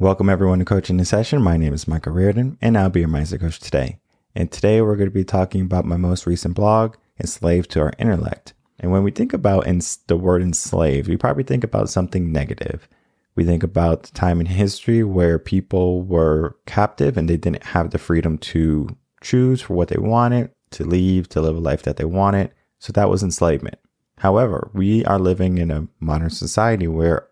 Welcome 0.00 0.28
everyone 0.28 0.58
to 0.58 0.64
Coaching 0.64 0.98
in 0.98 1.04
Session. 1.04 1.40
My 1.40 1.56
name 1.56 1.72
is 1.72 1.86
Michael 1.86 2.14
Rearden 2.14 2.58
and 2.60 2.76
I'll 2.76 2.90
be 2.90 3.00
your 3.00 3.08
mindset 3.08 3.38
coach 3.38 3.60
today. 3.60 4.00
And 4.34 4.50
today 4.50 4.82
we're 4.82 4.96
going 4.96 5.08
to 5.08 5.14
be 5.14 5.22
talking 5.22 5.60
about 5.60 5.84
my 5.84 5.96
most 5.96 6.26
recent 6.26 6.56
blog, 6.56 6.96
Enslaved 7.20 7.70
to 7.70 7.80
Our 7.80 7.92
Intellect. 7.96 8.54
And 8.80 8.90
when 8.90 9.04
we 9.04 9.12
think 9.12 9.32
about 9.32 9.66
the 10.08 10.16
word 10.16 10.42
enslaved, 10.42 11.08
we 11.08 11.16
probably 11.16 11.44
think 11.44 11.62
about 11.62 11.90
something 11.90 12.32
negative. 12.32 12.88
We 13.36 13.44
think 13.44 13.62
about 13.62 14.02
the 14.02 14.10
time 14.10 14.40
in 14.40 14.46
history 14.46 15.04
where 15.04 15.38
people 15.38 16.02
were 16.02 16.56
captive 16.66 17.16
and 17.16 17.30
they 17.30 17.36
didn't 17.36 17.62
have 17.62 17.90
the 17.90 17.98
freedom 17.98 18.36
to 18.38 18.88
choose 19.20 19.62
for 19.62 19.74
what 19.74 19.90
they 19.90 20.00
wanted, 20.00 20.50
to 20.72 20.84
leave, 20.84 21.28
to 21.28 21.40
live 21.40 21.54
a 21.54 21.60
life 21.60 21.84
that 21.84 21.98
they 21.98 22.04
wanted. 22.04 22.50
So 22.80 22.92
that 22.94 23.08
was 23.08 23.22
enslavement. 23.22 23.78
However, 24.18 24.72
we 24.74 25.04
are 25.04 25.20
living 25.20 25.58
in 25.58 25.70
a 25.70 25.86
modern 26.00 26.30
society 26.30 26.88
where 26.88 27.28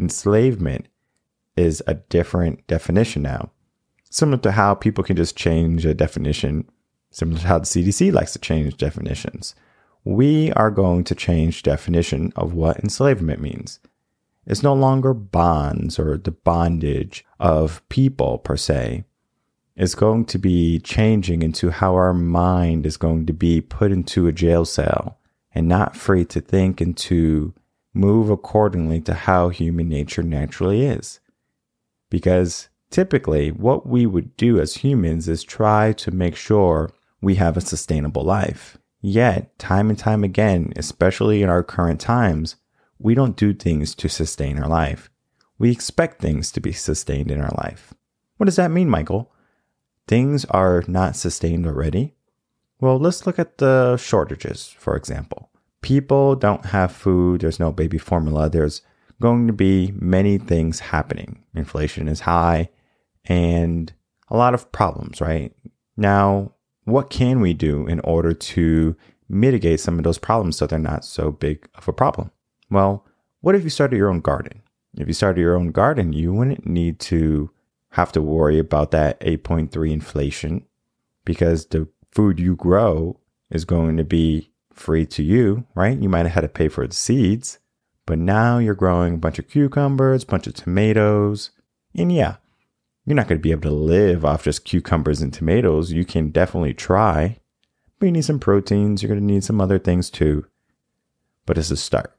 enslavement 0.00 0.88
is 1.56 1.82
a 1.86 1.94
different 1.94 2.66
definition 2.66 3.22
now. 3.22 3.50
Similar 4.10 4.38
to 4.38 4.52
how 4.52 4.74
people 4.74 5.04
can 5.04 5.16
just 5.16 5.36
change 5.36 5.84
a 5.84 5.94
definition, 5.94 6.68
similar 7.10 7.40
to 7.40 7.46
how 7.46 7.58
the 7.58 7.66
CDC 7.66 8.12
likes 8.12 8.32
to 8.34 8.38
change 8.38 8.76
definitions. 8.76 9.54
We 10.04 10.52
are 10.52 10.70
going 10.70 11.04
to 11.04 11.14
change 11.14 11.62
definition 11.62 12.32
of 12.36 12.54
what 12.54 12.78
enslavement 12.78 13.40
means. 13.40 13.80
It's 14.46 14.62
no 14.62 14.74
longer 14.74 15.12
bonds 15.12 15.98
or 15.98 16.16
the 16.16 16.30
bondage 16.30 17.24
of 17.40 17.86
people 17.88 18.38
per 18.38 18.56
se. 18.56 19.04
It's 19.74 19.96
going 19.96 20.24
to 20.26 20.38
be 20.38 20.78
changing 20.78 21.42
into 21.42 21.70
how 21.70 21.94
our 21.94 22.14
mind 22.14 22.86
is 22.86 22.96
going 22.96 23.26
to 23.26 23.32
be 23.32 23.60
put 23.60 23.90
into 23.90 24.26
a 24.26 24.32
jail 24.32 24.64
cell 24.64 25.18
and 25.52 25.66
not 25.66 25.96
free 25.96 26.24
to 26.26 26.40
think 26.40 26.80
and 26.80 26.96
to 26.98 27.52
move 27.92 28.30
accordingly 28.30 29.00
to 29.00 29.14
how 29.14 29.48
human 29.48 29.88
nature 29.88 30.22
naturally 30.22 30.82
is. 30.86 31.18
Because 32.10 32.68
typically, 32.90 33.50
what 33.50 33.86
we 33.86 34.06
would 34.06 34.36
do 34.36 34.60
as 34.60 34.76
humans 34.76 35.28
is 35.28 35.42
try 35.42 35.92
to 35.92 36.10
make 36.10 36.36
sure 36.36 36.90
we 37.20 37.36
have 37.36 37.56
a 37.56 37.60
sustainable 37.60 38.22
life. 38.22 38.78
Yet, 39.00 39.58
time 39.58 39.90
and 39.90 39.98
time 39.98 40.24
again, 40.24 40.72
especially 40.76 41.42
in 41.42 41.48
our 41.48 41.62
current 41.62 42.00
times, 42.00 42.56
we 42.98 43.14
don't 43.14 43.36
do 43.36 43.52
things 43.52 43.94
to 43.96 44.08
sustain 44.08 44.58
our 44.58 44.68
life. 44.68 45.10
We 45.58 45.70
expect 45.70 46.20
things 46.20 46.50
to 46.52 46.60
be 46.60 46.72
sustained 46.72 47.30
in 47.30 47.40
our 47.40 47.52
life. 47.58 47.94
What 48.36 48.46
does 48.46 48.56
that 48.56 48.70
mean, 48.70 48.90
Michael? 48.90 49.32
Things 50.06 50.44
are 50.46 50.84
not 50.86 51.16
sustained 51.16 51.66
already? 51.66 52.14
Well, 52.80 52.98
let's 52.98 53.26
look 53.26 53.38
at 53.38 53.58
the 53.58 53.96
shortages, 53.96 54.74
for 54.78 54.96
example. 54.96 55.50
People 55.80 56.36
don't 56.36 56.66
have 56.66 56.92
food, 56.92 57.40
there's 57.40 57.60
no 57.60 57.72
baby 57.72 57.98
formula, 57.98 58.50
there's 58.50 58.82
going 59.20 59.46
to 59.46 59.52
be 59.52 59.92
many 59.96 60.38
things 60.38 60.80
happening. 60.80 61.42
Inflation 61.54 62.08
is 62.08 62.20
high 62.20 62.68
and 63.24 63.92
a 64.28 64.36
lot 64.36 64.54
of 64.54 64.70
problems, 64.72 65.20
right? 65.20 65.52
Now, 65.96 66.52
what 66.84 67.10
can 67.10 67.40
we 67.40 67.54
do 67.54 67.86
in 67.86 68.00
order 68.00 68.32
to 68.32 68.96
mitigate 69.28 69.80
some 69.80 69.98
of 69.98 70.04
those 70.04 70.18
problems 70.18 70.56
so 70.56 70.66
they're 70.66 70.78
not 70.78 71.04
so 71.04 71.30
big 71.30 71.68
of 71.74 71.88
a 71.88 71.92
problem? 71.92 72.30
Well, 72.70 73.04
what 73.40 73.54
if 73.54 73.64
you 73.64 73.70
started 73.70 73.96
your 73.96 74.10
own 74.10 74.20
garden? 74.20 74.62
If 74.96 75.08
you 75.08 75.14
started 75.14 75.40
your 75.40 75.56
own 75.56 75.72
garden, 75.72 76.12
you 76.12 76.32
wouldn't 76.32 76.66
need 76.66 77.00
to 77.00 77.50
have 77.90 78.12
to 78.12 78.22
worry 78.22 78.58
about 78.58 78.90
that 78.90 79.18
8.3 79.20 79.92
inflation 79.92 80.64
because 81.24 81.66
the 81.66 81.88
food 82.12 82.38
you 82.38 82.56
grow 82.56 83.18
is 83.50 83.64
going 83.64 83.96
to 83.96 84.04
be 84.04 84.50
free 84.72 85.06
to 85.06 85.22
you, 85.22 85.66
right? 85.74 85.98
You 85.98 86.08
might 86.08 86.26
have 86.26 86.32
had 86.32 86.40
to 86.42 86.48
pay 86.48 86.68
for 86.68 86.86
the 86.86 86.94
seeds, 86.94 87.58
but 88.06 88.18
now 88.18 88.58
you're 88.58 88.74
growing 88.74 89.14
a 89.14 89.18
bunch 89.18 89.38
of 89.38 89.48
cucumbers, 89.48 90.22
a 90.22 90.26
bunch 90.26 90.46
of 90.46 90.54
tomatoes. 90.54 91.50
And 91.94 92.12
yeah, 92.12 92.36
you're 93.04 93.16
not 93.16 93.28
going 93.28 93.38
to 93.38 93.42
be 93.42 93.50
able 93.50 93.62
to 93.62 93.70
live 93.70 94.24
off 94.24 94.44
just 94.44 94.64
cucumbers 94.64 95.20
and 95.20 95.32
tomatoes. 95.32 95.92
You 95.92 96.04
can 96.04 96.30
definitely 96.30 96.74
try, 96.74 97.38
but 97.98 98.06
you 98.06 98.12
need 98.12 98.24
some 98.24 98.38
proteins. 98.38 99.02
You're 99.02 99.08
going 99.08 99.20
to 99.20 99.32
need 99.32 99.44
some 99.44 99.60
other 99.60 99.78
things 99.78 100.08
too. 100.08 100.46
But 101.44 101.58
it's 101.58 101.70
a 101.70 101.76
start. 101.76 102.16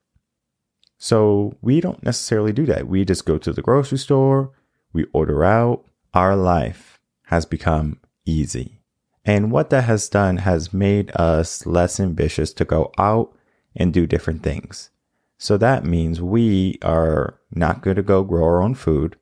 So 0.98 1.56
we 1.62 1.80
don't 1.80 2.04
necessarily 2.04 2.52
do 2.52 2.66
that. 2.66 2.88
We 2.88 3.06
just 3.06 3.26
go 3.26 3.38
to 3.38 3.54
the 3.54 3.62
grocery 3.62 3.98
store, 3.98 4.52
we 4.94 5.06
order 5.14 5.44
out. 5.44 5.86
Our 6.14 6.36
life 6.36 7.00
has 7.26 7.46
become 7.46 8.00
easy. 8.26 8.80
And 9.24 9.52
what 9.52 9.70
that 9.70 9.84
has 9.84 10.10
done 10.10 10.38
has 10.38 10.74
made 10.74 11.12
us 11.16 11.66
less 11.66 12.00
ambitious 12.00 12.54
to 12.54 12.66
go 12.66 12.92
out 12.98 13.36
and 13.76 13.94
do 13.94 14.08
different 14.08 14.42
things. 14.42 14.90
So 15.38 15.58
that 15.58 15.86
means 15.86 16.22
we 16.22 16.80
are 16.82 17.40
not 17.52 17.82
going 17.82 17.96
to 17.96 18.04
go 18.04 18.24
grow 18.24 18.44
our 18.44 18.62
own 18.62 18.76
food. 18.76 19.16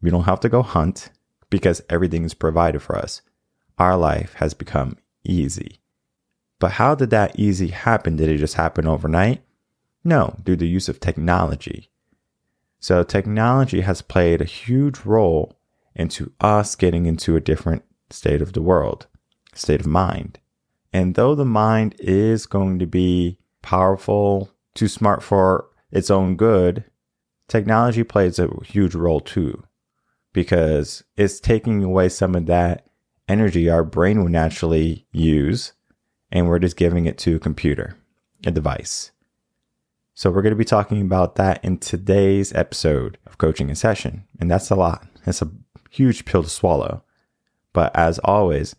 We 0.00 0.10
don't 0.10 0.24
have 0.24 0.40
to 0.40 0.48
go 0.48 0.62
hunt 0.62 1.10
because 1.50 1.82
everything 1.90 2.24
is 2.24 2.34
provided 2.34 2.82
for 2.82 2.96
us. 2.96 3.22
Our 3.78 3.96
life 3.96 4.34
has 4.34 4.54
become 4.54 4.98
easy. 5.24 5.80
But 6.58 6.72
how 6.72 6.94
did 6.94 7.10
that 7.10 7.38
easy 7.38 7.68
happen? 7.68 8.16
Did 8.16 8.28
it 8.28 8.38
just 8.38 8.54
happen 8.54 8.86
overnight? 8.86 9.42
No, 10.04 10.36
through 10.44 10.56
the 10.56 10.68
use 10.68 10.88
of 10.88 11.00
technology. 11.00 11.90
So 12.78 13.02
technology 13.02 13.80
has 13.80 14.02
played 14.02 14.40
a 14.40 14.44
huge 14.44 15.00
role 15.00 15.58
into 15.94 16.32
us 16.40 16.76
getting 16.76 17.06
into 17.06 17.36
a 17.36 17.40
different 17.40 17.82
state 18.10 18.40
of 18.40 18.52
the 18.52 18.62
world, 18.62 19.06
state 19.54 19.80
of 19.80 19.86
mind. 19.86 20.38
And 20.92 21.14
though 21.14 21.34
the 21.34 21.44
mind 21.44 21.96
is 21.98 22.46
going 22.46 22.78
to 22.78 22.86
be 22.86 23.38
powerful, 23.62 24.50
too 24.76 24.88
smart 24.88 25.22
for 25.22 25.66
its 25.90 26.10
own 26.10 26.36
good, 26.36 26.84
technology 27.48 28.04
plays 28.04 28.38
a 28.38 28.48
huge 28.64 28.94
role 28.94 29.20
too, 29.20 29.64
because 30.32 31.02
it's 31.16 31.40
taking 31.40 31.82
away 31.82 32.08
some 32.08 32.34
of 32.34 32.46
that 32.46 32.86
energy 33.28 33.68
our 33.68 33.82
brain 33.82 34.22
would 34.22 34.32
naturally 34.32 35.06
use, 35.10 35.72
and 36.30 36.48
we're 36.48 36.58
just 36.58 36.76
giving 36.76 37.06
it 37.06 37.18
to 37.18 37.36
a 37.36 37.40
computer, 37.40 37.96
a 38.46 38.50
device. 38.50 39.10
So 40.14 40.30
we're 40.30 40.42
going 40.42 40.52
to 40.52 40.56
be 40.56 40.64
talking 40.64 41.02
about 41.02 41.34
that 41.34 41.62
in 41.64 41.78
today's 41.78 42.52
episode 42.54 43.18
of 43.26 43.36
Coaching 43.36 43.68
in 43.68 43.74
Session. 43.76 44.24
And 44.40 44.50
that's 44.50 44.70
a 44.70 44.74
lot. 44.74 45.06
It's 45.26 45.42
a 45.42 45.50
huge 45.90 46.24
pill 46.24 46.42
to 46.42 46.48
swallow. 46.48 47.02
But 47.74 47.94
as 47.94 48.18
always, 48.20 48.74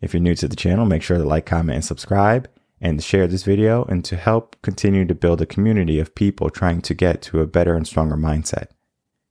if 0.00 0.12
you're 0.12 0.20
new 0.20 0.34
to 0.34 0.46
the 0.46 0.56
channel, 0.56 0.84
make 0.84 1.02
sure 1.02 1.16
to 1.16 1.24
like, 1.24 1.46
comment, 1.46 1.76
and 1.76 1.84
subscribe 1.84 2.48
and 2.80 3.02
share 3.02 3.26
this 3.26 3.42
video 3.42 3.84
and 3.84 4.04
to 4.04 4.16
help 4.16 4.56
continue 4.62 5.04
to 5.04 5.14
build 5.14 5.40
a 5.40 5.46
community 5.46 5.98
of 5.98 6.14
people 6.14 6.50
trying 6.50 6.80
to 6.82 6.94
get 6.94 7.22
to 7.22 7.40
a 7.40 7.46
better 7.46 7.74
and 7.74 7.86
stronger 7.86 8.16
mindset. 8.16 8.68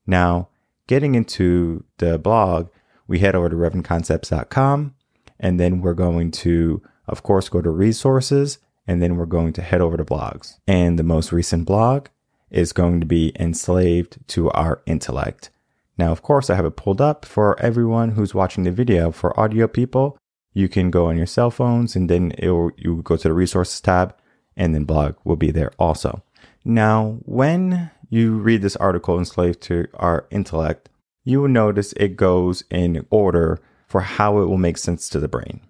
Now, 0.05 0.49
getting 0.87 1.15
into 1.15 1.83
the 1.97 2.17
blog, 2.17 2.69
we 3.07 3.19
head 3.19 3.35
over 3.35 3.49
to 3.49 3.55
revenconcepts.com 3.55 4.93
and 5.39 5.59
then 5.59 5.81
we're 5.81 5.93
going 5.93 6.31
to, 6.31 6.81
of 7.07 7.23
course, 7.23 7.49
go 7.49 7.61
to 7.61 7.69
resources 7.69 8.59
and 8.87 9.01
then 9.01 9.17
we're 9.17 9.25
going 9.25 9.53
to 9.53 9.61
head 9.61 9.81
over 9.81 9.97
to 9.97 10.05
blogs. 10.05 10.57
And 10.67 10.97
the 10.97 11.03
most 11.03 11.31
recent 11.31 11.65
blog 11.65 12.07
is 12.49 12.73
going 12.73 12.99
to 13.01 13.05
be 13.05 13.33
enslaved 13.39 14.17
to 14.29 14.49
our 14.51 14.81
intellect. 14.85 15.49
Now, 15.97 16.11
of 16.11 16.21
course, 16.21 16.49
I 16.49 16.55
have 16.55 16.65
it 16.65 16.75
pulled 16.75 17.01
up 17.01 17.25
for 17.25 17.59
everyone 17.59 18.11
who's 18.11 18.33
watching 18.33 18.63
the 18.63 18.71
video. 18.71 19.11
For 19.11 19.37
audio 19.39 19.67
people, 19.67 20.17
you 20.57 20.67
can 20.67 20.89
go 20.89 21.05
on 21.05 21.17
your 21.17 21.27
cell 21.27 21.51
phones 21.51 21.95
and 21.95 22.09
then 22.09 22.33
will, 22.41 22.71
you 22.77 23.01
go 23.03 23.15
to 23.15 23.27
the 23.27 23.33
resources 23.33 23.79
tab 23.79 24.15
and 24.55 24.73
then 24.73 24.85
blog 24.85 25.15
will 25.23 25.35
be 25.35 25.51
there 25.51 25.71
also. 25.77 26.23
Now, 26.65 27.19
when 27.25 27.91
you 28.09 28.39
read 28.39 28.63
this 28.63 28.75
article, 28.77 29.19
Enslaved 29.19 29.61
to 29.61 29.87
Our 29.93 30.25
Intellect, 30.31 30.89
you 31.23 31.41
will 31.41 31.47
notice 31.47 31.93
it 31.93 32.15
goes 32.15 32.63
in 32.71 33.05
order 33.11 33.59
for 33.85 34.01
how 34.01 34.39
it 34.39 34.45
will 34.45 34.57
make 34.57 34.79
sense 34.79 35.09
to 35.09 35.19
the 35.19 35.27
brain. 35.27 35.61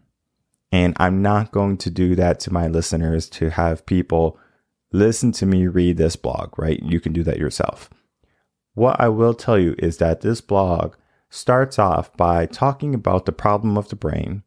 And 0.71 0.95
I'm 0.97 1.21
not 1.21 1.51
going 1.51 1.75
to 1.79 1.89
do 1.89 2.15
that 2.15 2.39
to 2.41 2.53
my 2.53 2.67
listeners 2.67 3.27
to 3.31 3.49
have 3.49 3.85
people 3.85 4.39
listen 4.93 5.33
to 5.33 5.45
me 5.45 5.67
read 5.67 5.97
this 5.97 6.15
blog, 6.15 6.57
right? 6.57 6.81
You 6.81 7.01
can 7.01 7.11
do 7.11 7.23
that 7.23 7.39
yourself. 7.39 7.89
What 8.73 9.01
I 9.01 9.09
will 9.09 9.33
tell 9.33 9.59
you 9.59 9.75
is 9.79 9.97
that 9.97 10.21
this 10.21 10.39
blog 10.39 10.95
starts 11.29 11.77
off 11.77 12.15
by 12.15 12.45
talking 12.45 12.95
about 12.95 13.25
the 13.25 13.33
problem 13.33 13.77
of 13.77 13.89
the 13.89 13.97
brain. 13.97 14.43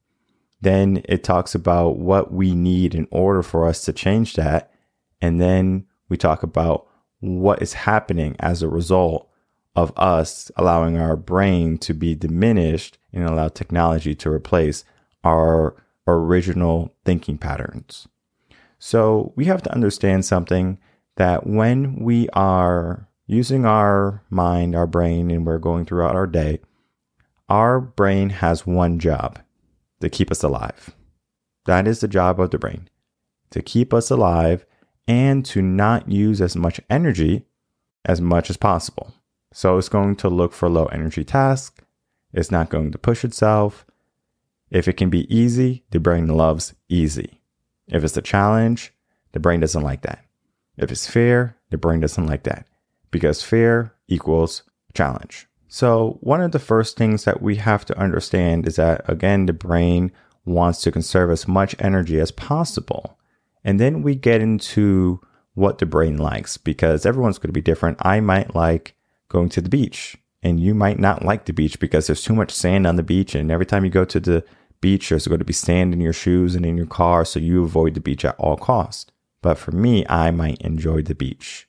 Then 0.61 1.03
it 1.07 1.25
talks 1.25 1.55
about 1.55 1.97
what 1.97 2.33
we 2.33 2.55
need 2.55 2.95
in 2.95 3.09
order 3.11 3.43
for 3.43 3.67
us 3.67 3.83
to 3.85 3.93
change 3.93 4.35
that. 4.35 4.73
And 5.21 5.41
then 5.41 5.87
we 6.09 6.17
talk 6.17 6.43
about 6.43 6.87
what 7.21 7.63
is 7.63 7.73
happening 7.73 8.37
as 8.41 8.63
a 8.63 8.69
result 8.69 9.29
of 9.77 9.93
us 9.97 10.51
allowing 10.57 10.99
our 10.99 11.17
brain 11.17 11.79
to 11.79 11.95
be 11.95 12.15
diminished 12.15 12.99
and 13.13 13.25
allow 13.25 13.49
technology 13.49 14.15
to 14.17 14.31
replace 14.31 14.85
our 15.25 15.77
original 16.07 16.95
thinking 17.05 17.39
patterns. 17.39 18.09
So 18.79 19.33
we 19.37 19.45
have 19.45 19.63
to 19.63 19.73
understand 19.73 20.25
something 20.25 20.79
that 21.17 21.47
when 21.47 21.97
we 22.03 22.29
are 22.31 23.09
using 23.27 23.65
our 23.65 24.23
mind, 24.31 24.75
our 24.75 24.87
brain, 24.87 25.31
and 25.31 25.47
we're 25.47 25.59
going 25.59 25.85
throughout 25.85 26.17
our 26.17 26.27
day, 26.27 26.61
our 27.49 27.81
brain 27.81 28.31
has 28.31 28.67
one 28.67 28.99
job 28.99 29.39
to 30.01 30.11
keep 30.11 30.31
us 30.31 30.43
alive. 30.43 30.95
That 31.67 31.87
is 31.87 32.01
the 32.01 32.09
job 32.09 32.41
of 32.41 32.51
the 32.51 32.59
brain 32.59 32.89
to 33.51 33.63
keep 33.63 33.93
us 33.93 34.11
alive 34.11 34.65
and 35.07 35.45
to 35.45 35.61
not 35.61 36.11
use 36.11 36.41
as 36.41 36.57
much 36.57 36.81
energy 36.89 37.47
as 38.05 38.21
much 38.21 38.49
as 38.49 38.57
possible. 38.57 39.13
So 39.53 39.77
it's 39.77 39.89
going 39.89 40.17
to 40.17 40.29
look 40.29 40.53
for 40.53 40.69
low 40.69 40.87
energy 40.87 41.25
tasks. 41.25 41.85
It's 42.33 42.51
not 42.51 42.71
going 42.71 42.93
to 42.93 42.99
push 42.99 43.25
itself. 43.25 43.85
If 44.71 44.87
it 44.87 44.93
can 44.93 45.11
be 45.11 45.33
easy, 45.35 45.85
the 45.91 45.99
brain 45.99 46.29
loves 46.29 46.75
easy. 46.89 47.41
If 47.89 48.05
it's 48.05 48.17
a 48.17 48.23
challenge, 48.23 48.95
the 49.33 49.41
brain 49.41 49.61
doesn't 49.61 49.83
like 49.83 50.03
that. 50.03 50.25
If 50.77 50.93
it's 50.93 51.11
fear, 51.11 51.57
the 51.71 51.79
brain 51.79 52.01
doesn't 52.01 52.27
like 52.27 52.45
that 52.45 52.67
because 53.11 53.43
fear 53.43 53.93
equals 54.07 54.63
challenge. 54.95 55.49
So, 55.73 56.19
one 56.21 56.41
of 56.41 56.51
the 56.51 56.59
first 56.59 56.97
things 56.97 57.23
that 57.25 57.41
we 57.41 57.55
have 57.55 57.85
to 57.85 57.97
understand 57.97 58.67
is 58.67 58.75
that, 58.75 59.09
again, 59.09 59.47
the 59.47 59.53
brain 59.53 60.11
wants 60.45 60.83
to 60.83 60.91
conserve 60.91 61.31
as 61.31 61.47
much 61.47 61.77
energy 61.79 62.19
as 62.19 62.33
possible. 62.33 63.17
And 63.63 63.79
then 63.79 64.03
we 64.03 64.17
get 64.17 64.41
into 64.41 65.21
what 65.55 65.79
the 65.79 65.87
brain 65.87 66.17
likes 66.17 66.57
because 66.57 67.07
everyone's 67.07 67.39
going 67.39 67.51
to 67.51 67.53
be 67.53 67.61
different. 67.61 68.05
I 68.05 68.19
might 68.19 68.53
like 68.57 68.97
going 69.29 69.49
to 69.51 69.61
the 69.61 69.69
beach, 69.69 70.17
and 70.43 70.59
you 70.59 70.75
might 70.75 70.99
not 70.99 71.25
like 71.25 71.45
the 71.45 71.53
beach 71.53 71.79
because 71.79 72.09
there's 72.09 72.25
too 72.25 72.35
much 72.35 72.51
sand 72.51 72.85
on 72.85 72.97
the 72.97 73.05
beach. 73.05 73.37
And 73.37 73.49
every 73.53 73.67
time 73.67 73.85
you 73.85 73.93
go 73.93 74.05
to 74.05 74.19
the 74.19 74.45
beach, 74.81 75.11
there's 75.11 75.29
going 75.29 75.39
to 75.39 75.45
be 75.45 75.53
sand 75.53 75.95
in 75.95 76.01
your 76.01 76.13
shoes 76.13 76.57
and 76.57 76.67
in 76.67 76.77
your 76.77 76.87
car. 76.87 77.25
So 77.25 77.39
you 77.39 77.63
avoid 77.63 77.95
the 77.95 78.01
beach 78.01 78.25
at 78.25 78.35
all 78.41 78.57
cost. 78.57 79.13
But 79.41 79.57
for 79.57 79.71
me, 79.71 80.05
I 80.09 80.33
might 80.33 80.61
enjoy 80.63 81.03
the 81.03 81.15
beach. 81.15 81.69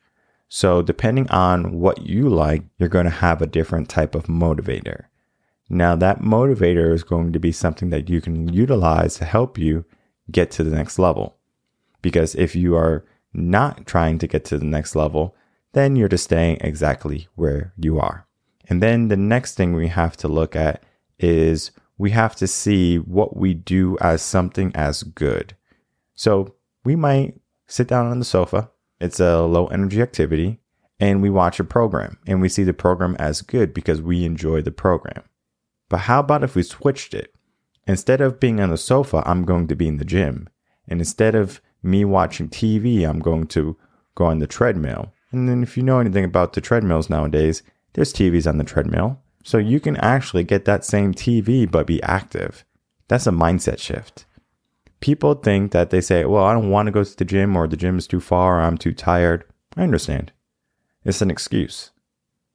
So 0.53 0.81
depending 0.81 1.30
on 1.30 1.80
what 1.80 2.06
you 2.06 2.27
like, 2.27 2.63
you're 2.77 2.89
going 2.89 3.06
to 3.06 3.09
have 3.09 3.42
a 3.42 3.48
different 3.48 3.88
type 3.88 4.13
of 4.13 4.25
motivator. 4.25 5.06
Now 5.69 5.95
that 5.95 6.19
motivator 6.19 6.94
is 6.94 7.06
going 7.06 7.31
to 7.31 7.39
be 7.39 7.53
something 7.53 7.89
that 7.92 8.09
you 8.09 8.19
can 8.19 8.51
utilize 8.51 9.15
to 9.15 9.24
help 9.24 9.57
you 9.57 9.86
get 10.30 10.51
to 10.51 10.65
the 10.65 10.75
next 10.75 11.00
level. 11.00 11.38
Because 12.01 12.36
if 12.36 12.53
you 12.53 12.75
are 12.75 13.06
not 13.33 13.88
trying 13.88 14.18
to 14.18 14.27
get 14.27 14.44
to 14.45 14.57
the 14.57 14.65
next 14.65 14.94
level, 14.94 15.33
then 15.71 15.95
you're 15.95 16.09
just 16.09 16.25
staying 16.25 16.57
exactly 16.59 17.30
where 17.36 17.71
you 17.77 17.98
are. 17.98 18.27
And 18.68 18.83
then 18.83 19.07
the 19.07 19.15
next 19.15 19.56
thing 19.56 19.71
we 19.71 19.88
have 19.88 20.18
to 20.18 20.27
look 20.27 20.53
at 20.53 20.83
is 21.18 21.71
we 21.98 22.12
have 22.12 22.36
to 22.36 22.45
see 22.45 22.98
what 22.98 23.38
we 23.38 23.53
do 23.53 23.98
as 24.01 24.21
something 24.21 24.74
as 24.75 25.03
good. 25.03 25.56
So 26.13 26.56
we 26.83 26.98
might 26.98 27.39
sit 27.68 27.88
down 27.88 28.07
on 28.07 28.19
the 28.19 28.25
sofa. 28.25 28.69
It's 29.01 29.19
a 29.19 29.42
low 29.42 29.65
energy 29.68 30.00
activity 30.00 30.59
and 31.00 31.24
we 31.24 31.31
watch 31.31 31.59
a 31.59 31.63
program 31.63 32.19
and 32.27 32.39
we 32.39 32.50
see 32.50 32.63
the 32.63 32.71
program 32.71 33.15
as 33.18 33.42
good 33.42 33.74
because 33.74 34.00
we 34.00 34.24
enjoy 34.24 34.62
the 34.62 34.71
program. 34.71 35.24
But 35.89 36.01
how 36.01 36.19
about 36.19 36.44
if 36.44 36.56
we 36.56 36.62
switched 36.62 37.15
it? 37.15 37.33
Instead 37.88 38.21
of 38.21 38.39
being 38.39 38.62
on 38.62 38.69
the 38.69 38.77
sofa, 38.77 39.24
I'm 39.25 39.44
going 39.44 39.68
to 39.69 39.75
be 39.75 39.88
in 39.88 39.98
the 39.98 40.06
gym. 40.06 40.48
And 40.88 41.01
instead 41.01 41.33
of 41.33 41.62
me 41.81 42.06
watching 42.06 42.48
TV, 42.48 43.09
I'm 43.09 43.19
going 43.19 43.48
to 43.48 43.75
go 44.13 44.25
on 44.25 44.38
the 44.38 44.45
treadmill. 44.45 45.12
And 45.31 45.50
then 45.50 45.63
if 45.63 45.75
you 45.75 45.81
know 45.81 45.98
anything 46.00 46.24
about 46.24 46.53
the 46.53 46.62
treadmills 46.62 47.09
nowadays, 47.09 47.63
there's 47.94 48.13
TVs 48.13 48.48
on 48.48 48.59
the 48.59 48.63
treadmill. 48.63 49.19
So 49.44 49.57
you 49.57 49.80
can 49.80 49.98
actually 49.98 50.44
get 50.44 50.65
that 50.65 50.86
same 50.86 51.15
TV 51.15 51.69
but 51.69 51.88
be 51.88 52.03
active. 52.03 52.63
That's 53.07 53.25
a 53.25 53.31
mindset 53.31 53.80
shift. 53.80 54.25
People 55.01 55.33
think 55.33 55.71
that 55.71 55.89
they 55.89 56.00
say, 56.00 56.25
well, 56.25 56.45
I 56.45 56.53
don't 56.53 56.69
want 56.69 56.88
to 56.88 56.92
go 56.92 57.03
to 57.03 57.18
the 57.18 57.25
gym 57.25 57.57
or 57.57 57.68
the 57.68 57.77
gym 57.77 57.98
is 57.98 58.07
too 58.07 58.21
far 58.21 58.59
or 58.59 58.62
I'm 58.62 58.77
too 58.77 58.94
tired. 58.94 59.44
I 59.75 59.83
understand. 59.83 60.31
It's 61.03 61.21
an 61.21 61.31
excuse 61.31 61.92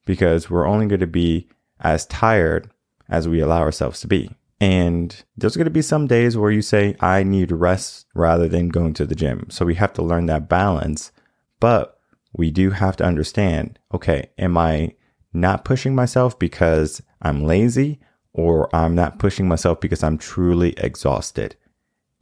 because 0.07 0.49
we're 0.49 0.67
only 0.67 0.87
going 0.87 1.01
to 1.01 1.07
be 1.07 1.49
as 1.81 2.07
tired 2.07 2.71
as 3.09 3.29
we 3.29 3.41
allow 3.41 3.61
ourselves 3.61 4.01
to 4.01 4.07
be. 4.07 4.31
And 4.61 5.25
there's 5.37 5.57
going 5.57 5.67
to 5.67 5.71
be 5.71 5.83
some 5.83 6.07
days 6.07 6.37
where 6.37 6.51
you 6.51 6.63
say, 6.63 6.97
I 7.01 7.23
need 7.23 7.53
rest 7.53 8.07
rather 8.15 8.49
than 8.49 8.69
going 8.69 8.95
to 8.95 9.05
the 9.05 9.15
gym. 9.15 9.49
So 9.51 9.67
we 9.67 9.75
have 9.75 9.93
to 9.95 10.03
learn 10.03 10.27
that 10.27 10.49
balance. 10.49 11.13
But 11.61 11.99
we 12.33 12.51
do 12.51 12.71
have 12.71 12.97
to 12.97 13.05
understand 13.05 13.79
okay, 13.93 14.31
am 14.39 14.57
I 14.57 14.95
not 15.33 15.65
pushing 15.65 15.95
myself 15.95 16.39
because 16.39 17.03
I'm 17.23 17.45
lazy 17.45 18.01
or 18.33 18.75
I'm 18.75 18.95
not 18.95 19.19
pushing 19.19 19.49
myself 19.49 19.81
because 19.81 20.03
I'm 20.03 20.19
truly 20.19 20.75
exhausted? 20.79 21.57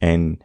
And 0.01 0.43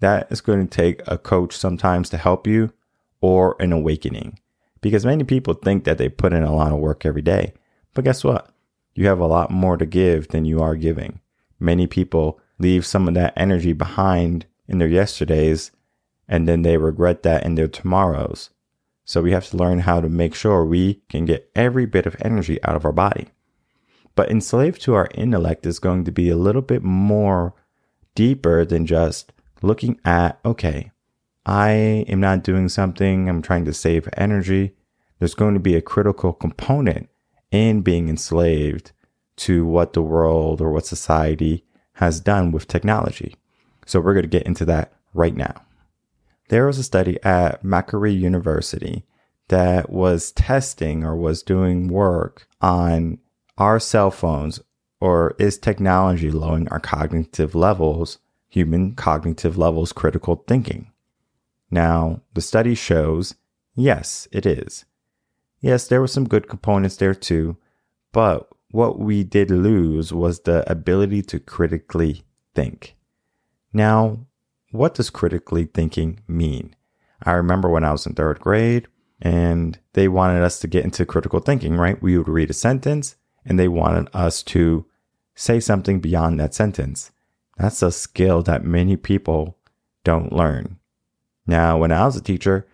that 0.00 0.30
is 0.30 0.40
going 0.40 0.66
to 0.66 0.76
take 0.76 1.02
a 1.06 1.18
coach 1.18 1.56
sometimes 1.56 2.08
to 2.10 2.16
help 2.16 2.46
you 2.46 2.72
or 3.20 3.56
an 3.60 3.72
awakening 3.72 4.38
because 4.80 5.04
many 5.04 5.24
people 5.24 5.54
think 5.54 5.84
that 5.84 5.98
they 5.98 6.08
put 6.08 6.32
in 6.32 6.42
a 6.42 6.54
lot 6.54 6.72
of 6.72 6.78
work 6.78 7.04
every 7.04 7.22
day. 7.22 7.52
But 7.94 8.04
guess 8.04 8.24
what? 8.24 8.50
You 8.94 9.06
have 9.06 9.20
a 9.20 9.26
lot 9.26 9.50
more 9.50 9.76
to 9.76 9.86
give 9.86 10.28
than 10.28 10.44
you 10.44 10.60
are 10.60 10.74
giving. 10.74 11.20
Many 11.58 11.86
people 11.86 12.40
leave 12.58 12.86
some 12.86 13.08
of 13.08 13.14
that 13.14 13.34
energy 13.36 13.72
behind 13.72 14.46
in 14.68 14.78
their 14.78 14.88
yesterdays 14.88 15.70
and 16.28 16.48
then 16.48 16.62
they 16.62 16.76
regret 16.76 17.22
that 17.24 17.44
in 17.44 17.56
their 17.56 17.68
tomorrows. 17.68 18.50
So 19.04 19.20
we 19.20 19.32
have 19.32 19.48
to 19.50 19.56
learn 19.56 19.80
how 19.80 20.00
to 20.00 20.08
make 20.08 20.34
sure 20.34 20.64
we 20.64 21.02
can 21.08 21.24
get 21.24 21.50
every 21.56 21.84
bit 21.86 22.06
of 22.06 22.16
energy 22.20 22.62
out 22.62 22.76
of 22.76 22.84
our 22.84 22.92
body. 22.92 23.28
But 24.14 24.30
enslaved 24.30 24.80
to 24.82 24.94
our 24.94 25.08
intellect 25.14 25.66
is 25.66 25.80
going 25.80 26.04
to 26.04 26.12
be 26.12 26.30
a 26.30 26.36
little 26.36 26.62
bit 26.62 26.82
more 26.82 27.54
deeper 28.14 28.64
than 28.64 28.86
just 28.86 29.32
looking 29.62 30.00
at, 30.04 30.38
okay, 30.44 30.90
I 31.46 31.70
am 32.08 32.20
not 32.20 32.44
doing 32.44 32.68
something, 32.68 33.28
I'm 33.28 33.42
trying 33.42 33.64
to 33.64 33.74
save 33.74 34.08
energy. 34.16 34.74
There's 35.18 35.34
going 35.34 35.54
to 35.54 35.60
be 35.60 35.74
a 35.74 35.82
critical 35.82 36.32
component 36.32 37.08
in 37.50 37.82
being 37.82 38.08
enslaved 38.08 38.92
to 39.36 39.66
what 39.66 39.92
the 39.92 40.02
world 40.02 40.60
or 40.60 40.70
what 40.70 40.86
society 40.86 41.64
has 41.94 42.20
done 42.20 42.52
with 42.52 42.68
technology. 42.68 43.34
So 43.86 44.00
we're 44.00 44.14
going 44.14 44.24
to 44.24 44.28
get 44.28 44.46
into 44.46 44.64
that 44.66 44.92
right 45.14 45.34
now. 45.34 45.64
There 46.48 46.66
was 46.66 46.78
a 46.78 46.82
study 46.82 47.18
at 47.22 47.64
Macquarie 47.64 48.12
University 48.12 49.04
that 49.48 49.90
was 49.90 50.32
testing 50.32 51.04
or 51.04 51.16
was 51.16 51.42
doing 51.42 51.88
work 51.88 52.46
on 52.60 53.18
our 53.58 53.78
cell 53.78 54.10
phones 54.10 54.60
or 55.00 55.34
is 55.38 55.58
technology 55.58 56.30
lowering 56.30 56.68
our 56.68 56.80
cognitive 56.80 57.54
levels, 57.54 58.18
human 58.48 58.94
cognitive 58.94 59.56
levels, 59.56 59.92
critical 59.92 60.44
thinking? 60.46 60.92
Now, 61.70 62.20
the 62.34 62.40
study 62.40 62.74
shows 62.74 63.34
yes, 63.74 64.28
it 64.30 64.44
is. 64.44 64.84
Yes, 65.60 65.88
there 65.88 66.00
were 66.00 66.06
some 66.06 66.28
good 66.28 66.48
components 66.48 66.96
there 66.96 67.14
too, 67.14 67.56
but 68.12 68.48
what 68.70 68.98
we 68.98 69.24
did 69.24 69.50
lose 69.50 70.12
was 70.12 70.40
the 70.40 70.70
ability 70.70 71.22
to 71.22 71.40
critically 71.40 72.22
think. 72.54 72.96
Now, 73.72 74.26
what 74.70 74.94
does 74.94 75.10
critically 75.10 75.64
thinking 75.64 76.20
mean? 76.28 76.76
I 77.22 77.32
remember 77.32 77.68
when 77.68 77.84
I 77.84 77.92
was 77.92 78.06
in 78.06 78.14
third 78.14 78.40
grade 78.40 78.86
and 79.20 79.78
they 79.92 80.08
wanted 80.08 80.42
us 80.42 80.60
to 80.60 80.68
get 80.68 80.84
into 80.84 81.04
critical 81.04 81.40
thinking, 81.40 81.76
right? 81.76 82.00
We 82.00 82.16
would 82.16 82.28
read 82.28 82.50
a 82.50 82.54
sentence 82.54 83.16
and 83.44 83.58
they 83.58 83.68
wanted 83.68 84.08
us 84.14 84.42
to 84.44 84.86
say 85.34 85.60
something 85.60 86.00
beyond 86.00 86.38
that 86.40 86.54
sentence. 86.54 87.10
That's 87.56 87.82
a 87.82 87.90
skill 87.90 88.42
that 88.42 88.64
many 88.64 88.96
people 88.96 89.58
don't 90.04 90.32
learn. 90.32 90.78
Now, 91.46 91.78
when 91.78 91.92
I 91.92 92.04
was 92.04 92.16
a 92.16 92.22
teacher, 92.22 92.66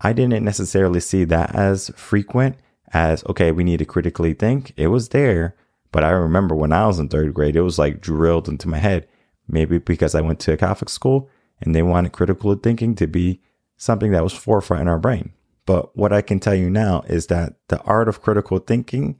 I 0.00 0.12
didn't 0.12 0.44
necessarily 0.44 1.00
see 1.00 1.24
that 1.24 1.54
as 1.54 1.90
frequent 1.96 2.56
as, 2.92 3.24
okay, 3.26 3.52
we 3.52 3.64
need 3.64 3.78
to 3.78 3.84
critically 3.84 4.34
think. 4.34 4.72
It 4.76 4.88
was 4.88 5.10
there. 5.10 5.56
But 5.92 6.04
I 6.04 6.10
remember 6.10 6.54
when 6.54 6.72
I 6.72 6.86
was 6.86 6.98
in 6.98 7.08
third 7.08 7.32
grade, 7.34 7.56
it 7.56 7.62
was 7.62 7.78
like 7.78 8.00
drilled 8.00 8.48
into 8.48 8.68
my 8.68 8.78
head. 8.78 9.06
Maybe 9.48 9.78
because 9.78 10.14
I 10.14 10.20
went 10.20 10.40
to 10.40 10.52
a 10.52 10.56
Catholic 10.56 10.88
school 10.88 11.30
and 11.60 11.74
they 11.74 11.82
wanted 11.82 12.12
critical 12.12 12.54
thinking 12.54 12.94
to 12.96 13.06
be 13.06 13.40
something 13.76 14.12
that 14.12 14.24
was 14.24 14.32
forefront 14.32 14.82
in 14.82 14.88
our 14.88 14.98
brain. 14.98 15.32
But 15.66 15.96
what 15.96 16.12
I 16.12 16.20
can 16.20 16.40
tell 16.40 16.54
you 16.54 16.68
now 16.68 17.02
is 17.06 17.28
that 17.28 17.54
the 17.68 17.80
art 17.82 18.08
of 18.08 18.20
critical 18.20 18.58
thinking 18.58 19.18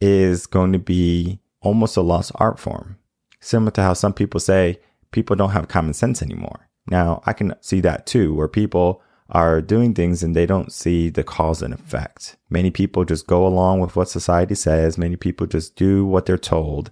is 0.00 0.46
going 0.46 0.72
to 0.72 0.78
be 0.78 1.40
almost 1.64 1.96
a 1.96 2.02
lost 2.02 2.30
art 2.36 2.58
form. 2.58 2.98
Similar 3.40 3.72
to 3.72 3.82
how 3.82 3.94
some 3.94 4.12
people 4.12 4.40
say 4.40 4.78
people 5.10 5.36
don't 5.36 5.50
have 5.50 5.68
common 5.68 5.94
sense 5.94 6.22
anymore. 6.22 6.68
Now, 6.86 7.22
I 7.26 7.32
can 7.32 7.54
see 7.60 7.80
that 7.80 8.06
too, 8.06 8.34
where 8.34 8.48
people 8.48 9.02
are 9.30 9.60
doing 9.60 9.94
things 9.94 10.22
and 10.22 10.36
they 10.36 10.46
don't 10.46 10.72
see 10.72 11.08
the 11.08 11.24
cause 11.24 11.62
and 11.62 11.72
effect. 11.72 12.36
Many 12.50 12.70
people 12.70 13.04
just 13.04 13.26
go 13.26 13.46
along 13.46 13.80
with 13.80 13.96
what 13.96 14.08
society 14.08 14.54
says. 14.54 14.98
Many 14.98 15.16
people 15.16 15.46
just 15.46 15.76
do 15.76 16.04
what 16.04 16.26
they're 16.26 16.38
told 16.38 16.90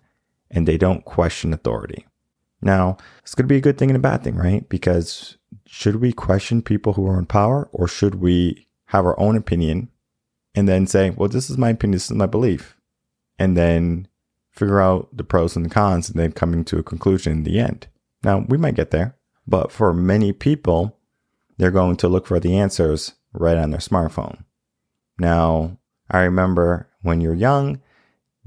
and 0.51 0.67
they 0.67 0.79
don't 0.79 1.05
question 1.05 1.53
authority. 1.53 2.07
Now, 2.63 2.97
it's 3.23 3.35
going 3.35 3.45
to 3.45 3.53
be 3.53 3.59
a 3.59 3.61
good 3.61 3.77
thing 3.77 3.91
and 3.91 3.97
a 3.97 4.01
bad 4.01 4.23
thing, 4.23 4.37
right? 4.37 4.67
Because 4.69 5.37
should 5.67 5.97
we 5.97 6.13
question 6.13 6.63
people 6.63 6.95
who 6.95 7.07
are 7.07 7.19
in 7.19 7.27
power 7.27 7.69
or 7.73 7.89
should 7.89 8.17
we 8.17 8.67
have 8.87 9.05
our 9.05 9.19
own 9.19 9.37
opinion 9.37 9.89
and 10.55 10.69
then 10.69 10.87
say, 10.87 11.11
well, 11.11 11.29
this 11.29 11.51
is 11.51 11.59
my 11.59 11.71
opinion, 11.71 11.93
this 11.93 12.11
is 12.11 12.17
my 12.17 12.27
belief, 12.27 12.77
and 13.39 13.57
then 13.57 14.07
figure 14.53 14.81
out 14.81 15.09
the 15.13 15.25
pros 15.25 15.57
and 15.57 15.65
the 15.65 15.71
cons 15.71 16.09
and 16.09 16.19
then 16.19 16.33
coming 16.33 16.65
to 16.67 16.79
a 16.79 16.83
conclusion 16.83 17.33
in 17.33 17.43
the 17.45 17.59
end? 17.59 17.89
Now, 18.23 18.45
we 18.49 18.57
might 18.57 18.77
get 18.77 18.91
there, 18.91 19.17
but 19.47 19.73
for 19.73 19.93
many 19.93 20.33
people, 20.33 20.99
they're 21.59 21.71
going 21.71 21.97
to 21.97 22.09
look 22.09 22.27
for 22.27 22.39
the 22.39 22.57
answers 22.57 23.15
right 23.33 23.57
on 23.57 23.71
their 23.71 23.81
smartphone. 23.81 24.45
Now, 25.19 25.79
I 26.11 26.21
remember 26.21 26.89
when 27.03 27.21
you're 27.21 27.35
young, 27.35 27.81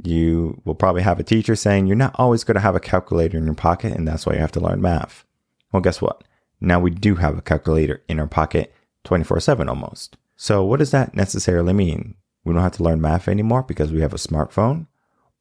you 0.01 0.61
will 0.65 0.75
probably 0.75 1.01
have 1.01 1.19
a 1.19 1.23
teacher 1.23 1.55
saying 1.55 1.87
you're 1.87 1.95
not 1.95 2.15
always 2.17 2.43
going 2.43 2.55
to 2.55 2.61
have 2.61 2.75
a 2.75 2.79
calculator 2.79 3.37
in 3.37 3.45
your 3.45 3.55
pocket, 3.55 3.93
and 3.93 4.07
that's 4.07 4.25
why 4.25 4.33
you 4.33 4.39
have 4.39 4.51
to 4.53 4.59
learn 4.59 4.81
math. 4.81 5.25
Well, 5.71 5.81
guess 5.81 6.01
what? 6.01 6.23
Now 6.61 6.79
we 6.79 6.91
do 6.91 7.15
have 7.15 7.37
a 7.37 7.41
calculator 7.41 8.03
in 8.07 8.19
our 8.19 8.27
pocket 8.27 8.73
24 9.03 9.39
7 9.39 9.69
almost. 9.69 10.17
So, 10.37 10.63
what 10.63 10.79
does 10.79 10.91
that 10.91 11.15
necessarily 11.15 11.73
mean? 11.73 12.15
we 12.45 12.53
don't 12.53 12.61
have 12.61 12.73
to 12.73 12.83
learn 12.83 13.01
math 13.01 13.27
anymore 13.27 13.63
because 13.63 13.91
we 13.91 14.01
have 14.01 14.13
a 14.13 14.17
smartphone? 14.17 14.87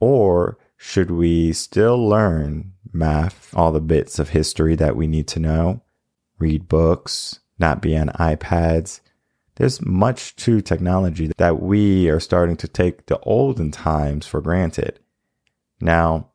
Or 0.00 0.58
should 0.76 1.10
we 1.10 1.52
still 1.52 2.08
learn 2.08 2.72
math, 2.92 3.54
all 3.56 3.72
the 3.72 3.80
bits 3.80 4.18
of 4.18 4.30
history 4.30 4.74
that 4.76 4.96
we 4.96 5.06
need 5.06 5.26
to 5.28 5.40
know, 5.40 5.82
read 6.38 6.68
books, 6.68 7.40
not 7.58 7.80
be 7.80 7.96
on 7.96 8.08
iPads? 8.08 9.00
There's 9.56 9.80
much 9.80 10.34
to 10.36 10.60
technology 10.60 11.30
that 11.36 11.62
we 11.62 12.08
are 12.08 12.20
starting 12.20 12.56
to 12.56 12.68
take 12.68 13.06
the 13.06 13.20
olden 13.20 13.70
times 13.70 14.26
for 14.26 14.40
granted. 14.40 14.98
Now, 15.80 16.30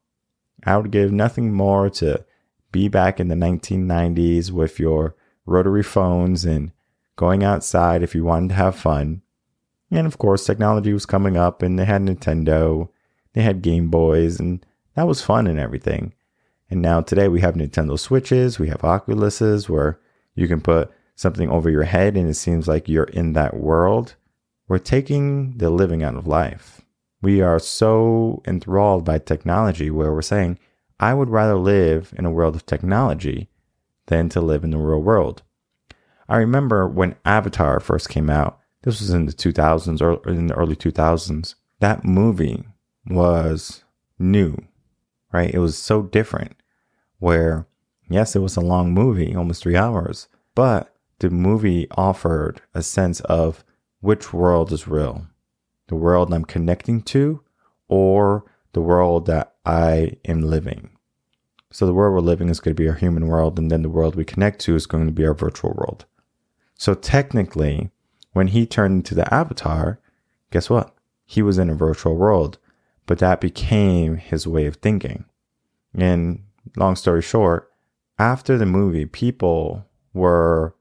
I 0.66 0.78
would 0.78 0.92
give 0.92 1.12
nothing 1.12 1.54
more 1.54 1.90
to 1.92 2.26
be 2.72 2.88
back 2.88 3.20
in 3.20 3.28
the 3.28 3.36
1990s 3.36 4.52
with 4.52 4.80
your 4.80 5.16
rotary 5.46 5.84
phones 5.84 6.46
and 6.46 6.72
going 7.16 7.44
outside 7.44 8.04
if 8.04 8.16
you 8.16 8.24
wanted 8.24 8.50
to 8.50 8.56
have 8.56 8.76
fun. 8.76 9.22
And 9.92 10.06
of 10.06 10.18
course, 10.18 10.46
technology 10.46 10.94
was 10.94 11.06
coming 11.06 11.36
up 11.36 11.62
and 11.62 11.78
they 11.78 11.86
had 11.86 12.04
Nintendo, 12.04 12.90
they 13.34 13.42
had 13.42 13.62
Game 13.62 13.90
Boys, 13.90 14.40
and 14.40 14.66
that 14.96 15.08
was 15.08 15.22
fun 15.22 15.48
and 15.48 15.60
everything. 15.60 16.14
And 16.70 16.82
now 16.82 17.02
today 17.02 17.28
we 17.28 17.42
have 17.42 17.56
Nintendo 17.56 17.98
Switches, 17.98 18.60
we 18.60 18.70
have 18.70 18.82
Oculuses 18.82 19.68
where 19.70 20.00
you 20.36 20.48
can 20.48 20.62
put 20.62 20.92
something 21.16 21.50
over 21.50 21.70
your 21.70 21.84
head 21.84 22.16
and 22.16 22.30
it 22.30 22.36
seems 22.36 22.68
like 22.68 22.88
you're 22.88 23.06
in 23.06 23.34
that 23.34 23.58
world. 23.58 24.16
We're 24.68 24.78
taking 24.78 25.58
the 25.58 25.70
living 25.70 26.04
out 26.04 26.16
of 26.16 26.28
life. 26.28 26.82
We 27.22 27.42
are 27.42 27.60
so 27.60 28.42
enthralled 28.48 29.04
by 29.04 29.18
technology 29.18 29.90
where 29.90 30.14
we're 30.14 30.22
saying, 30.22 30.60
I 31.00 31.14
would 31.14 31.30
rather 31.30 31.56
live 31.56 32.14
in 32.18 32.26
a 32.26 32.32
world 32.32 32.56
of 32.56 32.66
technology 32.66 33.50
than 34.08 34.30
to 34.30 34.42
live 34.42 34.64
in 34.64 34.72
the 34.72 34.78
real 34.78 35.02
world. 35.02 35.42
I 36.30 36.38
remember 36.38 36.88
when 36.88 37.16
Avatar 37.26 37.80
first 37.80 38.10
came 38.10 38.30
out, 38.30 38.60
this 38.84 39.02
was 39.02 39.10
in 39.10 39.26
the 39.26 39.34
2000s 39.34 40.02
or 40.02 40.30
in 40.30 40.48
the 40.48 40.56
early 40.56 40.76
2000s. 40.76 41.56
That 41.80 42.06
movie 42.06 42.64
was 43.10 43.84
new, 44.18 44.58
right? 45.32 45.54
It 45.54 45.60
was 45.60 45.78
so 45.78 46.04
different. 46.04 46.56
Where, 47.18 47.68
yes, 48.10 48.36
it 48.36 48.40
was 48.40 48.56
a 48.56 48.62
long 48.62 48.94
movie, 48.94 49.36
almost 49.36 49.64
three 49.64 49.76
hours, 49.76 50.28
but 50.56 50.96
the 51.20 51.30
movie 51.30 51.88
offered 51.92 52.62
a 52.74 52.82
sense 52.82 53.20
of 53.22 53.64
which 54.00 54.32
world 54.32 54.72
is 54.72 54.88
real 54.88 55.28
the 55.90 55.96
world 55.96 56.32
I'm 56.32 56.46
connecting 56.46 57.02
to 57.02 57.42
or 57.88 58.46
the 58.74 58.82
world 58.82 59.26
that 59.26 59.56
I 59.66 60.18
am 60.26 60.42
living. 60.42 60.92
So 61.72 61.86
the 61.86 61.94
world 61.94 62.14
we're 62.14 62.22
living 62.22 62.50
is 62.50 62.60
going 62.60 62.76
to 62.76 62.82
be 62.82 62.88
our 62.88 62.96
human 62.96 63.28
world, 63.28 63.60
and 63.60 63.70
then 63.70 63.82
the 63.82 63.90
world 63.90 64.16
we 64.16 64.24
connect 64.24 64.60
to 64.62 64.76
is 64.76 64.86
going 64.86 65.08
to 65.08 65.12
be 65.12 65.26
our 65.26 65.34
virtual 65.34 65.74
world. 65.74 66.06
So 66.76 66.94
technically, 66.94 67.92
when 68.34 68.48
he 68.48 68.66
turned 68.66 68.98
into 68.98 69.16
the 69.16 69.32
avatar, 69.34 70.00
guess 70.52 70.70
what? 70.70 70.96
He 71.26 71.42
was 71.42 71.58
in 71.58 71.70
a 71.70 71.76
virtual 71.76 72.16
world, 72.16 72.58
but 73.10 73.18
that 73.18 73.42
became 73.42 74.18
his 74.18 74.46
way 74.46 74.68
of 74.68 74.76
thinking. 74.76 75.26
And 75.96 76.44
long 76.76 76.96
story 76.96 77.24
short, 77.24 77.72
after 78.20 78.56
the 78.56 78.68
movie, 78.68 79.08
people 79.08 79.84
were 80.14 80.76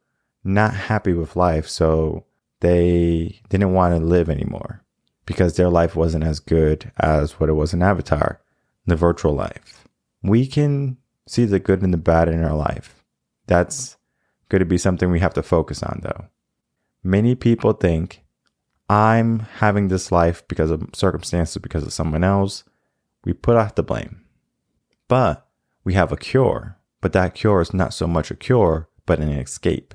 not 0.45 0.75
happy 0.75 1.15
with 1.15 1.37
life, 1.37 1.67
so 1.67 2.27
they 2.61 3.41
didn't 3.49 3.73
want 3.73 3.97
to 3.97 4.05
live 4.05 4.29
anymore 4.29 4.85
because 5.25 5.57
their 5.57 5.71
life 5.71 5.97
wasn't 5.97 6.23
as 6.23 6.39
good 6.39 6.93
as 6.99 7.41
what 7.41 7.49
it 7.49 7.55
was 7.55 7.73
in 7.73 7.83
Avatar, 7.83 8.43
the 8.85 8.95
virtual 8.95 9.33
life. 9.33 9.89
We 10.23 10.47
can 10.47 10.99
see 11.27 11.47
the 11.47 11.59
good 11.59 11.81
and 11.81 11.95
the 11.95 11.97
bad 11.99 12.29
in 12.29 12.45
our 12.45 12.55
life. 12.55 13.07
That's 13.47 13.97
going 14.51 14.61
to 14.61 14.67
be 14.67 14.77
something 14.77 15.11
we 15.11 15.21
have 15.21 15.33
to 15.33 15.43
focus 15.43 15.83
on, 15.83 16.01
though. 16.03 16.27
Many 17.03 17.35
people 17.35 17.73
think 17.73 18.23
I'm 18.89 19.41
having 19.41 19.89
this 19.89 20.11
life 20.11 20.47
because 20.49 20.71
of 20.71 20.89
circumstances, 20.95 21.59
because 21.59 21.83
of 21.83 21.93
someone 21.93 22.25
else. 22.25 22.65
We 23.25 23.33
put 23.33 23.57
off 23.57 23.75
the 23.75 23.83
blame. 23.83 24.25
But 25.09 25.47
we 25.85 25.95
have 25.95 26.13
a 26.13 26.17
cure. 26.17 26.79
But 27.01 27.13
that 27.13 27.35
cure 27.35 27.61
is 27.61 27.75
not 27.75 27.95
so 27.95 28.07
much 28.07 28.31
a 28.31 28.37
cure, 28.37 28.89
but 29.07 29.21
an 29.21 29.29
escape. 29.29 29.95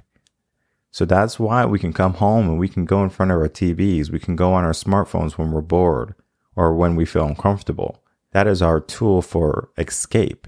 So 0.91 1.05
that's 1.05 1.39
why 1.39 1.65
we 1.65 1.79
can 1.79 1.91
come 1.91 2.13
home 2.13 2.47
and 2.47 2.59
we 2.59 2.69
can 2.69 2.85
go 2.85 3.03
in 3.03 3.09
front 3.09 3.31
of 3.31 3.39
our 3.39 3.50
TVs. 3.50 4.12
We 4.12 4.19
can 4.19 4.35
go 4.35 4.53
on 4.53 4.63
our 4.63 4.73
smartphones 4.73 5.33
when 5.33 5.51
we're 5.51 5.62
bored 5.62 6.13
or 6.55 6.75
when 6.75 6.95
we 6.95 7.05
feel 7.05 7.25
uncomfortable. 7.25 8.03
That 8.31 8.45
is 8.45 8.62
our 8.62 8.79
tool 8.79 9.23
for 9.23 9.69
escape. 9.77 10.47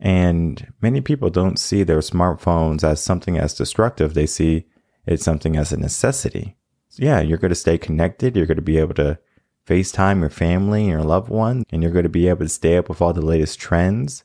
And 0.00 0.72
many 0.80 1.00
people 1.00 1.28
don't 1.28 1.58
see 1.58 1.82
their 1.82 1.98
smartphones 1.98 2.82
as 2.82 3.02
something 3.02 3.36
as 3.36 3.54
destructive. 3.54 4.14
They 4.14 4.26
see 4.26 4.66
it's 5.06 5.24
something 5.24 5.56
as 5.56 5.72
a 5.72 5.76
necessity. 5.76 6.56
Yeah, 6.96 7.20
you're 7.20 7.38
going 7.38 7.50
to 7.50 7.54
stay 7.54 7.78
connected. 7.78 8.36
You're 8.36 8.46
going 8.46 8.56
to 8.56 8.62
be 8.62 8.78
able 8.78 8.94
to 8.94 9.18
FaceTime 9.66 10.20
your 10.20 10.30
family 10.30 10.82
and 10.82 10.90
your 10.90 11.02
loved 11.02 11.30
one, 11.30 11.64
and 11.70 11.82
you're 11.82 11.92
going 11.92 12.02
to 12.02 12.08
be 12.08 12.28
able 12.28 12.44
to 12.44 12.48
stay 12.48 12.76
up 12.76 12.88
with 12.88 13.00
all 13.00 13.12
the 13.12 13.24
latest 13.24 13.58
trends. 13.58 14.24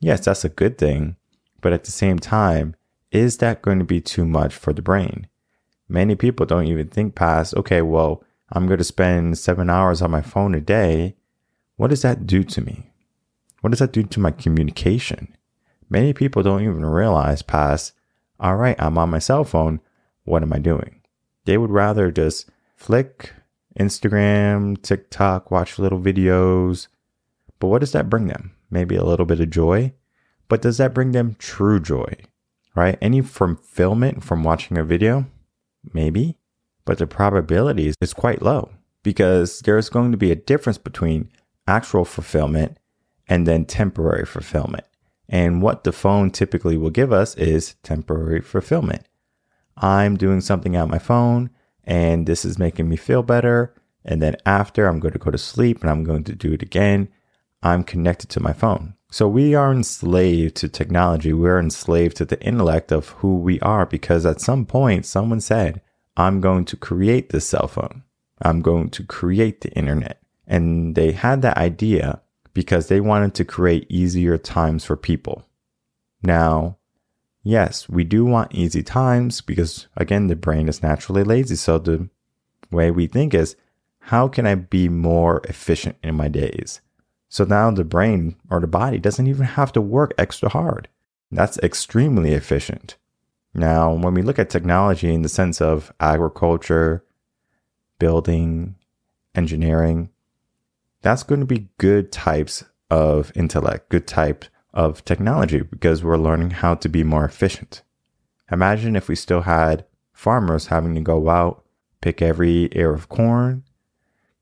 Yes, 0.00 0.24
that's 0.24 0.44
a 0.44 0.48
good 0.48 0.78
thing. 0.78 1.16
But 1.60 1.72
at 1.72 1.84
the 1.84 1.90
same 1.90 2.18
time, 2.18 2.74
is 3.12 3.38
that 3.38 3.62
going 3.62 3.78
to 3.78 3.84
be 3.84 4.00
too 4.00 4.24
much 4.24 4.54
for 4.54 4.72
the 4.72 4.82
brain? 4.82 5.26
Many 5.88 6.14
people 6.14 6.46
don't 6.46 6.66
even 6.66 6.88
think 6.88 7.14
past, 7.14 7.54
okay, 7.56 7.82
well, 7.82 8.22
I'm 8.52 8.66
going 8.66 8.78
to 8.78 8.84
spend 8.84 9.38
seven 9.38 9.68
hours 9.68 10.00
on 10.00 10.10
my 10.10 10.22
phone 10.22 10.54
a 10.54 10.60
day. 10.60 11.16
What 11.76 11.88
does 11.88 12.02
that 12.02 12.26
do 12.26 12.42
to 12.44 12.60
me? 12.60 12.90
What 13.60 13.70
does 13.70 13.80
that 13.80 13.92
do 13.92 14.02
to 14.04 14.20
my 14.20 14.30
communication? 14.30 15.36
Many 15.88 16.12
people 16.12 16.42
don't 16.42 16.62
even 16.62 16.84
realize 16.84 17.42
past, 17.42 17.92
all 18.38 18.56
right, 18.56 18.76
I'm 18.78 18.96
on 18.96 19.10
my 19.10 19.18
cell 19.18 19.44
phone. 19.44 19.80
What 20.24 20.42
am 20.42 20.52
I 20.52 20.58
doing? 20.58 20.99
They 21.44 21.58
would 21.58 21.70
rather 21.70 22.10
just 22.10 22.48
flick 22.76 23.32
Instagram, 23.78 24.80
TikTok, 24.82 25.50
watch 25.50 25.78
little 25.78 26.00
videos. 26.00 26.88
But 27.58 27.68
what 27.68 27.80
does 27.80 27.92
that 27.92 28.10
bring 28.10 28.26
them? 28.26 28.52
Maybe 28.70 28.96
a 28.96 29.04
little 29.04 29.26
bit 29.26 29.40
of 29.40 29.50
joy. 29.50 29.92
But 30.48 30.62
does 30.62 30.78
that 30.78 30.94
bring 30.94 31.12
them 31.12 31.36
true 31.38 31.80
joy? 31.80 32.14
Right? 32.74 32.98
Any 33.00 33.20
fulfillment 33.20 34.24
from 34.24 34.44
watching 34.44 34.78
a 34.78 34.84
video? 34.84 35.26
Maybe. 35.92 36.36
But 36.84 36.98
the 36.98 37.06
probability 37.06 37.92
is 38.00 38.14
quite 38.14 38.42
low 38.42 38.70
because 39.02 39.60
there's 39.60 39.88
going 39.88 40.12
to 40.12 40.18
be 40.18 40.30
a 40.30 40.36
difference 40.36 40.78
between 40.78 41.30
actual 41.66 42.04
fulfillment 42.04 42.78
and 43.28 43.46
then 43.46 43.64
temporary 43.64 44.26
fulfillment. 44.26 44.84
And 45.28 45.62
what 45.62 45.84
the 45.84 45.92
phone 45.92 46.30
typically 46.30 46.76
will 46.76 46.90
give 46.90 47.12
us 47.12 47.36
is 47.36 47.74
temporary 47.82 48.40
fulfillment. 48.40 49.06
I'm 49.80 50.16
doing 50.16 50.40
something 50.40 50.76
on 50.76 50.90
my 50.90 50.98
phone 50.98 51.50
and 51.84 52.26
this 52.26 52.44
is 52.44 52.58
making 52.58 52.88
me 52.88 52.96
feel 52.96 53.22
better. 53.22 53.74
And 54.04 54.22
then 54.22 54.36
after, 54.46 54.86
I'm 54.86 55.00
going 55.00 55.12
to 55.12 55.18
go 55.18 55.30
to 55.30 55.38
sleep 55.38 55.80
and 55.80 55.90
I'm 55.90 56.04
going 56.04 56.24
to 56.24 56.34
do 56.34 56.52
it 56.52 56.62
again. 56.62 57.08
I'm 57.62 57.84
connected 57.84 58.30
to 58.30 58.40
my 58.40 58.52
phone. 58.52 58.94
So 59.10 59.26
we 59.26 59.54
are 59.54 59.72
enslaved 59.72 60.56
to 60.56 60.68
technology. 60.68 61.32
We're 61.32 61.58
enslaved 61.58 62.16
to 62.18 62.24
the 62.24 62.40
intellect 62.40 62.92
of 62.92 63.08
who 63.08 63.36
we 63.36 63.58
are 63.60 63.84
because 63.84 64.24
at 64.24 64.40
some 64.40 64.64
point, 64.64 65.04
someone 65.04 65.40
said, 65.40 65.82
I'm 66.16 66.40
going 66.40 66.64
to 66.66 66.76
create 66.76 67.30
this 67.30 67.48
cell 67.48 67.66
phone. 67.66 68.04
I'm 68.40 68.62
going 68.62 68.90
to 68.90 69.04
create 69.04 69.62
the 69.62 69.72
internet. 69.72 70.22
And 70.46 70.94
they 70.94 71.12
had 71.12 71.42
that 71.42 71.58
idea 71.58 72.22
because 72.54 72.88
they 72.88 73.00
wanted 73.00 73.34
to 73.34 73.44
create 73.44 73.86
easier 73.90 74.38
times 74.38 74.84
for 74.84 74.96
people. 74.96 75.44
Now, 76.22 76.78
yes, 77.42 77.88
we 77.88 78.04
do 78.04 78.24
want 78.24 78.54
easy 78.54 78.82
times 78.82 79.40
because, 79.40 79.88
again, 79.96 80.26
the 80.26 80.36
brain 80.36 80.68
is 80.68 80.82
naturally 80.82 81.24
lazy. 81.24 81.56
So 81.56 81.78
the 81.78 82.08
way 82.70 82.90
we 82.90 83.06
think 83.06 83.34
is, 83.34 83.56
how 84.04 84.28
can 84.28 84.46
I 84.46 84.54
be 84.54 84.88
more 84.88 85.40
efficient 85.44 85.96
in 86.02 86.14
my 86.14 86.28
days? 86.28 86.80
So 87.28 87.44
now 87.44 87.70
the 87.70 87.84
brain 87.84 88.36
or 88.50 88.60
the 88.60 88.66
body 88.66 88.98
doesn't 88.98 89.26
even 89.26 89.46
have 89.46 89.72
to 89.72 89.80
work 89.80 90.12
extra 90.18 90.48
hard. 90.48 90.88
That's 91.30 91.58
extremely 91.58 92.32
efficient. 92.32 92.96
Now, 93.54 93.92
when 93.92 94.14
we 94.14 94.22
look 94.22 94.38
at 94.38 94.50
technology 94.50 95.12
in 95.12 95.22
the 95.22 95.28
sense 95.28 95.60
of 95.60 95.92
agriculture, 96.00 97.04
building, 97.98 98.76
engineering, 99.34 100.10
that's 101.02 101.22
going 101.22 101.40
to 101.40 101.46
be 101.46 101.68
good 101.78 102.10
types 102.12 102.64
of 102.90 103.32
intellect, 103.34 103.88
good 103.88 104.06
type 104.06 104.44
of 104.72 105.04
technology 105.04 105.62
because 105.62 106.04
we're 106.04 106.16
learning 106.16 106.50
how 106.50 106.74
to 106.76 106.88
be 106.88 107.02
more 107.02 107.24
efficient. 107.24 107.82
Imagine 108.50 108.96
if 108.96 109.08
we 109.08 109.14
still 109.14 109.42
had 109.42 109.84
farmers 110.12 110.66
having 110.66 110.94
to 110.94 111.00
go 111.00 111.28
out, 111.28 111.64
pick 112.00 112.22
every 112.22 112.68
ear 112.72 112.92
of 112.92 113.08
corn, 113.08 113.64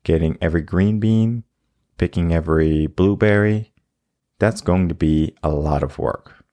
getting 0.03 0.37
every 0.41 0.61
green 0.61 0.99
bean, 0.99 1.43
picking 1.97 2.33
every 2.33 2.87
blueberry. 2.87 3.71
That's 4.39 4.61
going 4.61 4.87
to 4.89 4.95
be 4.95 5.35
a 5.43 5.49
lot 5.49 5.83
of 5.83 5.99
work. 5.99 6.45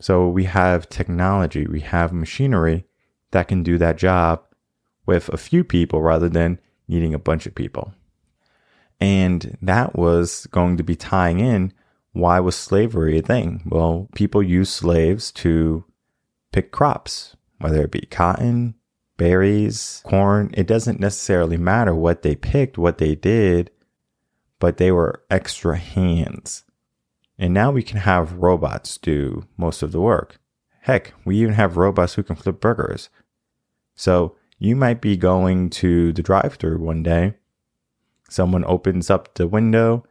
So 0.00 0.28
we 0.28 0.44
have 0.44 0.88
technology, 0.88 1.66
we 1.66 1.80
have 1.80 2.12
machinery 2.12 2.86
that 3.30 3.48
can 3.48 3.62
do 3.62 3.78
that 3.78 3.96
job 3.96 4.42
with 5.06 5.28
a 5.28 5.38
few 5.38 5.64
people 5.64 6.02
rather 6.02 6.28
than 6.28 6.60
needing 6.88 7.14
a 7.14 7.18
bunch 7.18 7.46
of 7.46 7.54
people. 7.54 7.94
And 9.00 9.56
that 9.62 9.96
was 9.96 10.46
going 10.46 10.76
to 10.76 10.82
be 10.82 10.96
tying 10.96 11.40
in 11.40 11.72
why 12.16 12.40
was 12.40 12.56
slavery 12.56 13.18
a 13.18 13.22
thing? 13.22 13.62
Well, 13.66 14.08
people 14.14 14.42
used 14.42 14.72
slaves 14.72 15.30
to 15.32 15.84
pick 16.50 16.72
crops, 16.72 17.36
whether 17.58 17.82
it 17.82 17.90
be 17.90 18.08
cotton, 18.10 18.74
berries, 19.18 20.00
corn. 20.04 20.50
It 20.54 20.66
doesn't 20.66 20.98
necessarily 20.98 21.58
matter 21.58 21.94
what 21.94 22.22
they 22.22 22.34
picked, 22.34 22.78
what 22.78 22.96
they 22.96 23.14
did, 23.14 23.70
but 24.58 24.78
they 24.78 24.90
were 24.90 25.24
extra 25.30 25.76
hands. 25.76 26.64
And 27.38 27.52
now 27.52 27.70
we 27.70 27.82
can 27.82 27.98
have 27.98 28.38
robots 28.38 28.96
do 28.96 29.46
most 29.58 29.82
of 29.82 29.92
the 29.92 30.00
work. 30.00 30.38
Heck, 30.80 31.12
we 31.26 31.36
even 31.36 31.52
have 31.52 31.76
robots 31.76 32.14
who 32.14 32.22
can 32.22 32.36
flip 32.36 32.60
burgers. 32.60 33.10
So 33.94 34.36
you 34.58 34.74
might 34.74 35.02
be 35.02 35.18
going 35.18 35.68
to 35.70 36.14
the 36.14 36.22
drive 36.22 36.54
through 36.54 36.78
one 36.78 37.02
day. 37.02 37.34
Someone 38.30 38.64
opens 38.64 39.10
up 39.10 39.34
the 39.34 39.46
window, 39.46 40.06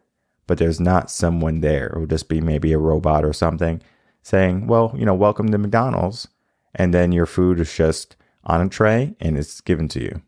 but 0.48 0.58
there's 0.58 0.80
not 0.80 1.12
someone 1.12 1.62
there. 1.62 1.88
It 1.88 2.00
will 2.00 2.08
just 2.08 2.30
be 2.30 2.42
maybe 2.42 2.74
a 2.74 2.78
robot 2.78 3.26
or 3.26 3.34
something 3.34 3.82
saying, 4.22 4.68
well, 4.68 4.94
you 4.98 5.06
know, 5.06 5.14
welcome 5.14 5.52
to 5.52 5.58
McDonald's. 5.58 6.28
And 6.74 6.94
then 6.94 7.12
your 7.12 7.26
food 7.26 7.60
is 7.60 7.74
just 7.74 8.16
on 8.44 8.62
a 8.62 8.70
tray 8.70 9.16
and 9.20 9.38
it's 9.38 9.62
given 9.62 9.88
to 9.90 10.02
you. 10.02 10.22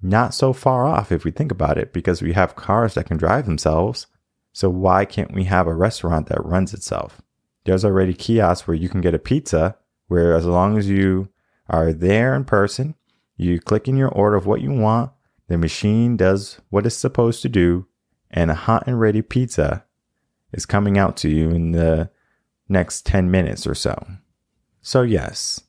Not 0.00 0.34
so 0.34 0.52
far 0.52 0.86
off 0.86 1.12
if 1.12 1.24
we 1.24 1.30
think 1.30 1.52
about 1.52 1.78
it, 1.78 1.92
because 1.92 2.22
we 2.22 2.32
have 2.32 2.56
cars 2.56 2.94
that 2.94 3.06
can 3.06 3.16
drive 3.16 3.46
themselves. 3.46 4.08
So 4.52 4.68
why 4.68 5.04
can't 5.04 5.32
we 5.32 5.44
have 5.44 5.66
a 5.66 5.74
restaurant 5.74 6.28
that 6.28 6.44
runs 6.44 6.74
itself? 6.74 7.22
There's 7.64 7.84
already 7.84 8.12
kiosks 8.12 8.66
where 8.66 8.76
you 8.76 8.88
can 8.88 9.00
get 9.00 9.14
a 9.14 9.18
pizza, 9.20 9.76
where 10.08 10.34
as 10.34 10.44
long 10.44 10.76
as 10.76 10.88
you 10.88 11.28
are 11.68 11.92
there 11.92 12.34
in 12.34 12.44
person, 12.44 12.96
you 13.36 13.60
click 13.60 13.86
in 13.86 13.96
your 13.96 14.08
order 14.08 14.36
of 14.36 14.46
what 14.46 14.60
you 14.60 14.72
want, 14.72 15.12
the 15.48 15.56
machine 15.56 16.16
does 16.16 16.60
what 16.70 16.86
it's 16.86 16.96
supposed 16.96 17.42
to 17.42 17.48
do, 17.48 17.86
and 18.32 18.50
a 18.50 18.54
hot 18.54 18.84
and 18.86 18.98
ready 19.00 19.22
pizza 19.22 19.84
is 20.52 20.66
coming 20.66 20.98
out 20.98 21.16
to 21.18 21.28
you 21.28 21.50
in 21.50 21.72
the 21.72 22.10
next 22.68 23.06
10 23.06 23.30
minutes 23.30 23.66
or 23.66 23.74
so. 23.74 23.96
So, 24.80 25.02
yes, 25.02 25.60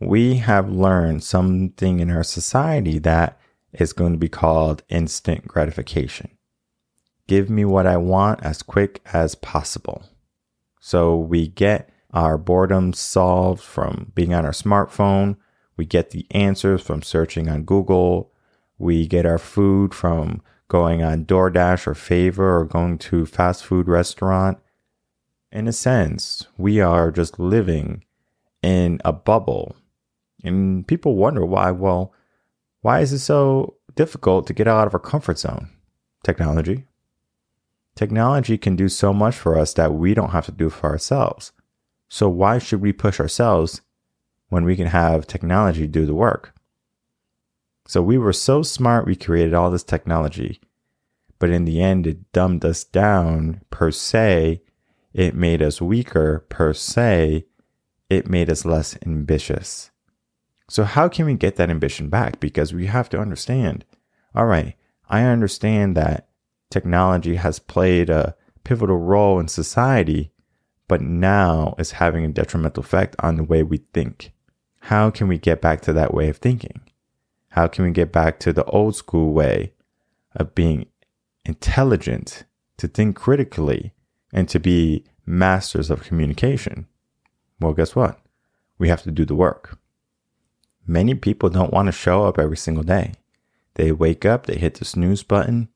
we 0.00 0.36
have 0.36 0.68
learned 0.68 1.22
something 1.22 2.00
in 2.00 2.10
our 2.10 2.24
society 2.24 2.98
that 3.00 3.38
is 3.72 3.92
going 3.92 4.12
to 4.12 4.18
be 4.18 4.28
called 4.28 4.82
instant 4.88 5.46
gratification. 5.46 6.30
Give 7.26 7.48
me 7.48 7.64
what 7.64 7.86
I 7.86 7.96
want 7.96 8.42
as 8.42 8.62
quick 8.62 9.00
as 9.12 9.34
possible. 9.34 10.04
So 10.80 11.16
we 11.16 11.46
get 11.46 11.88
our 12.12 12.36
boredom 12.36 12.92
solved 12.92 13.62
from 13.62 14.12
being 14.14 14.34
on 14.34 14.44
our 14.44 14.52
smartphone. 14.52 15.36
We 15.76 15.86
get 15.86 16.10
the 16.10 16.26
answers 16.32 16.82
from 16.82 17.02
searching 17.02 17.48
on 17.48 17.62
Google. 17.62 18.32
We 18.78 19.06
get 19.06 19.24
our 19.24 19.38
food 19.38 19.94
from 19.94 20.42
going 20.72 21.02
on 21.02 21.26
DoorDash 21.26 21.86
or 21.86 21.94
Favor 21.94 22.58
or 22.58 22.64
going 22.64 22.96
to 22.96 23.26
fast 23.26 23.62
food 23.62 23.88
restaurant. 23.88 24.58
In 25.52 25.68
a 25.68 25.72
sense, 25.72 26.46
we 26.56 26.80
are 26.80 27.10
just 27.10 27.38
living 27.38 28.04
in 28.62 28.98
a 29.04 29.12
bubble. 29.12 29.76
And 30.42 30.86
people 30.86 31.14
wonder 31.14 31.44
why, 31.44 31.72
well, 31.72 32.14
why 32.80 33.00
is 33.00 33.12
it 33.12 33.18
so 33.18 33.76
difficult 33.96 34.46
to 34.46 34.54
get 34.54 34.66
out 34.66 34.86
of 34.86 34.94
our 34.94 34.98
comfort 34.98 35.38
zone? 35.38 35.68
Technology. 36.24 36.86
Technology 37.94 38.56
can 38.56 38.74
do 38.74 38.88
so 38.88 39.12
much 39.12 39.34
for 39.34 39.58
us 39.58 39.74
that 39.74 39.92
we 39.92 40.14
don't 40.14 40.30
have 40.30 40.46
to 40.46 40.52
do 40.52 40.70
for 40.70 40.88
ourselves. 40.88 41.52
So 42.08 42.30
why 42.30 42.58
should 42.58 42.80
we 42.80 42.94
push 42.94 43.20
ourselves 43.20 43.82
when 44.48 44.64
we 44.64 44.76
can 44.76 44.86
have 44.86 45.26
technology 45.26 45.86
do 45.86 46.06
the 46.06 46.14
work? 46.14 46.54
So 47.86 48.02
we 48.02 48.18
were 48.18 48.32
so 48.32 48.62
smart, 48.62 49.06
we 49.06 49.16
created 49.16 49.54
all 49.54 49.70
this 49.70 49.82
technology, 49.82 50.60
but 51.38 51.50
in 51.50 51.64
the 51.64 51.82
end, 51.82 52.06
it 52.06 52.32
dumbed 52.32 52.64
us 52.64 52.84
down 52.84 53.60
per 53.70 53.90
se. 53.90 54.62
It 55.12 55.34
made 55.34 55.60
us 55.60 55.82
weaker 55.82 56.46
per 56.48 56.72
se. 56.72 57.46
It 58.08 58.28
made 58.28 58.48
us 58.48 58.64
less 58.64 58.96
ambitious. 59.04 59.90
So, 60.68 60.84
how 60.84 61.08
can 61.08 61.26
we 61.26 61.34
get 61.34 61.56
that 61.56 61.70
ambition 61.70 62.08
back? 62.08 62.38
Because 62.38 62.72
we 62.72 62.86
have 62.86 63.10
to 63.10 63.18
understand 63.18 63.84
all 64.34 64.46
right, 64.46 64.76
I 65.08 65.24
understand 65.24 65.96
that 65.96 66.28
technology 66.70 67.36
has 67.36 67.58
played 67.58 68.08
a 68.08 68.34
pivotal 68.64 68.96
role 68.96 69.38
in 69.38 69.48
society, 69.48 70.32
but 70.88 71.02
now 71.02 71.74
is 71.78 71.92
having 71.92 72.24
a 72.24 72.28
detrimental 72.28 72.82
effect 72.82 73.14
on 73.18 73.36
the 73.36 73.44
way 73.44 73.62
we 73.62 73.78
think. 73.92 74.32
How 74.80 75.10
can 75.10 75.28
we 75.28 75.38
get 75.38 75.60
back 75.60 75.82
to 75.82 75.92
that 75.92 76.14
way 76.14 76.28
of 76.28 76.38
thinking? 76.38 76.80
How 77.52 77.66
can 77.66 77.84
we 77.84 77.90
get 77.90 78.12
back 78.12 78.38
to 78.40 78.52
the 78.54 78.64
old 78.64 78.96
school 78.96 79.34
way 79.34 79.74
of 80.34 80.54
being 80.54 80.86
intelligent, 81.44 82.44
to 82.78 82.88
think 82.88 83.14
critically, 83.14 83.92
and 84.32 84.48
to 84.48 84.58
be 84.58 85.04
masters 85.26 85.90
of 85.90 86.02
communication? 86.02 86.86
Well, 87.60 87.74
guess 87.74 87.94
what? 87.94 88.18
We 88.78 88.88
have 88.88 89.02
to 89.02 89.10
do 89.10 89.26
the 89.26 89.34
work. 89.34 89.78
Many 90.86 91.14
people 91.14 91.50
don't 91.50 91.74
want 91.74 91.88
to 91.88 91.92
show 91.92 92.24
up 92.24 92.38
every 92.38 92.56
single 92.56 92.84
day. 92.84 93.12
They 93.74 93.92
wake 93.92 94.24
up, 94.24 94.46
they 94.46 94.56
hit 94.56 94.76
the 94.76 94.86
snooze 94.86 95.22
button, 95.22 95.68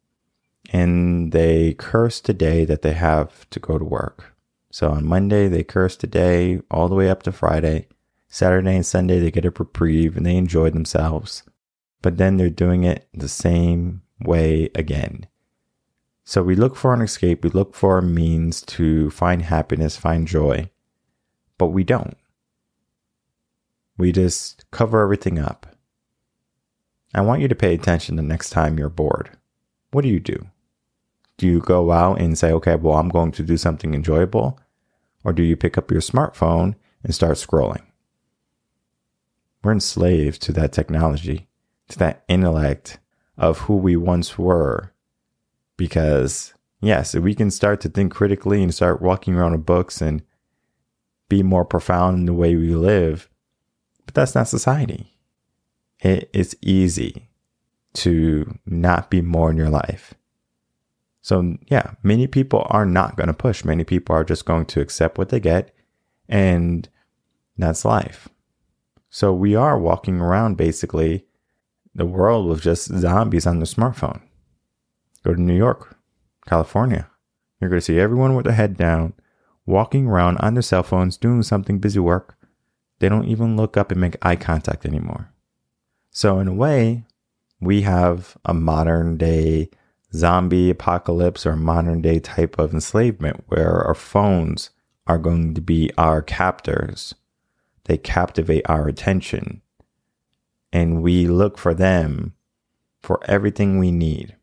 and 0.70 1.30
they 1.30 1.74
curse 1.74 2.20
the 2.20 2.32
day 2.32 2.64
that 2.64 2.80
they 2.80 2.92
have 2.92 3.48
to 3.50 3.60
go 3.60 3.76
to 3.76 3.84
work. 3.84 4.34
So 4.70 4.92
on 4.92 5.04
Monday, 5.04 5.46
they 5.46 5.62
curse 5.62 5.96
the 5.96 6.06
day 6.06 6.62
all 6.70 6.88
the 6.88 6.94
way 6.94 7.10
up 7.10 7.22
to 7.24 7.32
Friday. 7.32 7.86
Saturday 8.28 8.76
and 8.76 8.86
Sunday, 8.86 9.20
they 9.20 9.30
get 9.30 9.44
a 9.44 9.50
reprieve 9.50 10.16
and 10.16 10.24
they 10.24 10.36
enjoy 10.36 10.70
themselves. 10.70 11.42
But 12.06 12.18
then 12.18 12.36
they're 12.36 12.50
doing 12.50 12.84
it 12.84 13.08
the 13.12 13.26
same 13.26 14.02
way 14.20 14.70
again. 14.76 15.26
So 16.22 16.40
we 16.40 16.54
look 16.54 16.76
for 16.76 16.94
an 16.94 17.00
escape, 17.00 17.42
we 17.42 17.50
look 17.50 17.74
for 17.74 17.98
a 17.98 18.02
means 18.02 18.62
to 18.62 19.10
find 19.10 19.42
happiness, 19.42 19.96
find 19.96 20.28
joy, 20.28 20.70
but 21.58 21.74
we 21.74 21.82
don't. 21.82 22.16
We 23.98 24.12
just 24.12 24.70
cover 24.70 25.02
everything 25.02 25.40
up. 25.40 25.74
I 27.12 27.22
want 27.22 27.42
you 27.42 27.48
to 27.48 27.56
pay 27.56 27.74
attention 27.74 28.14
the 28.14 28.22
next 28.22 28.50
time 28.50 28.78
you're 28.78 28.88
bored. 28.88 29.30
What 29.90 30.02
do 30.02 30.08
you 30.08 30.20
do? 30.20 30.46
Do 31.38 31.48
you 31.48 31.58
go 31.58 31.90
out 31.90 32.20
and 32.20 32.38
say, 32.38 32.52
okay, 32.52 32.76
well, 32.76 32.98
I'm 32.98 33.08
going 33.08 33.32
to 33.32 33.42
do 33.42 33.56
something 33.56 33.94
enjoyable? 33.94 34.60
Or 35.24 35.32
do 35.32 35.42
you 35.42 35.56
pick 35.56 35.76
up 35.76 35.90
your 35.90 36.00
smartphone 36.00 36.76
and 37.02 37.12
start 37.12 37.34
scrolling? 37.34 37.82
We're 39.64 39.72
enslaved 39.72 40.40
to 40.42 40.52
that 40.52 40.72
technology, 40.72 41.48
to 41.88 41.98
that 41.98 42.24
intellect 42.28 42.98
of 43.36 43.60
who 43.60 43.76
we 43.76 43.96
once 43.96 44.38
were. 44.38 44.92
Because, 45.76 46.54
yes, 46.80 47.14
if 47.14 47.22
we 47.22 47.34
can 47.34 47.50
start 47.50 47.80
to 47.82 47.88
think 47.88 48.12
critically 48.12 48.62
and 48.62 48.74
start 48.74 49.02
walking 49.02 49.34
around 49.34 49.52
with 49.52 49.66
books 49.66 50.00
and 50.00 50.22
be 51.28 51.42
more 51.42 51.64
profound 51.64 52.18
in 52.18 52.26
the 52.26 52.34
way 52.34 52.56
we 52.56 52.74
live, 52.74 53.28
but 54.04 54.14
that's 54.14 54.34
not 54.34 54.48
society. 54.48 55.12
It 56.00 56.30
is 56.32 56.56
easy 56.62 57.28
to 57.94 58.58
not 58.66 59.10
be 59.10 59.20
more 59.20 59.50
in 59.50 59.56
your 59.56 59.70
life. 59.70 60.14
So, 61.22 61.56
yeah, 61.66 61.94
many 62.02 62.28
people 62.28 62.66
are 62.70 62.86
not 62.86 63.16
going 63.16 63.26
to 63.26 63.34
push. 63.34 63.64
Many 63.64 63.82
people 63.82 64.14
are 64.14 64.24
just 64.24 64.44
going 64.44 64.66
to 64.66 64.80
accept 64.80 65.18
what 65.18 65.30
they 65.30 65.40
get, 65.40 65.74
and 66.28 66.88
that's 67.58 67.84
life. 67.84 68.28
So, 69.10 69.32
we 69.32 69.56
are 69.56 69.78
walking 69.78 70.20
around 70.20 70.56
basically 70.56 71.25
the 71.96 72.06
world 72.06 72.46
with 72.46 72.62
just 72.62 72.88
zombies 72.98 73.46
on 73.46 73.58
the 73.58 73.66
smartphone. 73.66 74.20
Go 75.24 75.34
to 75.34 75.40
New 75.40 75.56
York, 75.56 75.96
California. 76.46 77.10
You're 77.60 77.70
going 77.70 77.80
to 77.80 77.84
see 77.84 77.98
everyone 77.98 78.34
with 78.34 78.44
their 78.44 78.54
head 78.54 78.76
down, 78.76 79.14
walking 79.64 80.06
around 80.06 80.36
on 80.38 80.54
their 80.54 80.62
cell 80.62 80.82
phones, 80.82 81.16
doing 81.16 81.42
something 81.42 81.78
busy 81.78 81.98
work. 81.98 82.36
They 82.98 83.08
don't 83.08 83.26
even 83.26 83.56
look 83.56 83.76
up 83.76 83.90
and 83.90 84.00
make 84.00 84.16
eye 84.22 84.36
contact 84.36 84.84
anymore. 84.84 85.32
So, 86.10 86.38
in 86.38 86.48
a 86.48 86.54
way, 86.54 87.04
we 87.60 87.82
have 87.82 88.36
a 88.44 88.54
modern 88.54 89.16
day 89.16 89.70
zombie 90.14 90.70
apocalypse 90.70 91.46
or 91.46 91.56
modern 91.56 92.02
day 92.02 92.20
type 92.20 92.58
of 92.58 92.72
enslavement 92.72 93.44
where 93.48 93.82
our 93.82 93.94
phones 93.94 94.70
are 95.06 95.18
going 95.18 95.54
to 95.54 95.60
be 95.60 95.90
our 95.96 96.22
captors. 96.22 97.14
They 97.84 97.96
captivate 97.96 98.68
our 98.68 98.88
attention. 98.88 99.62
And 100.76 101.02
we 101.02 101.26
look 101.26 101.56
for 101.56 101.72
them 101.72 102.34
for 103.00 103.18
everything 103.24 103.78
we 103.78 103.90
need. 103.90 104.36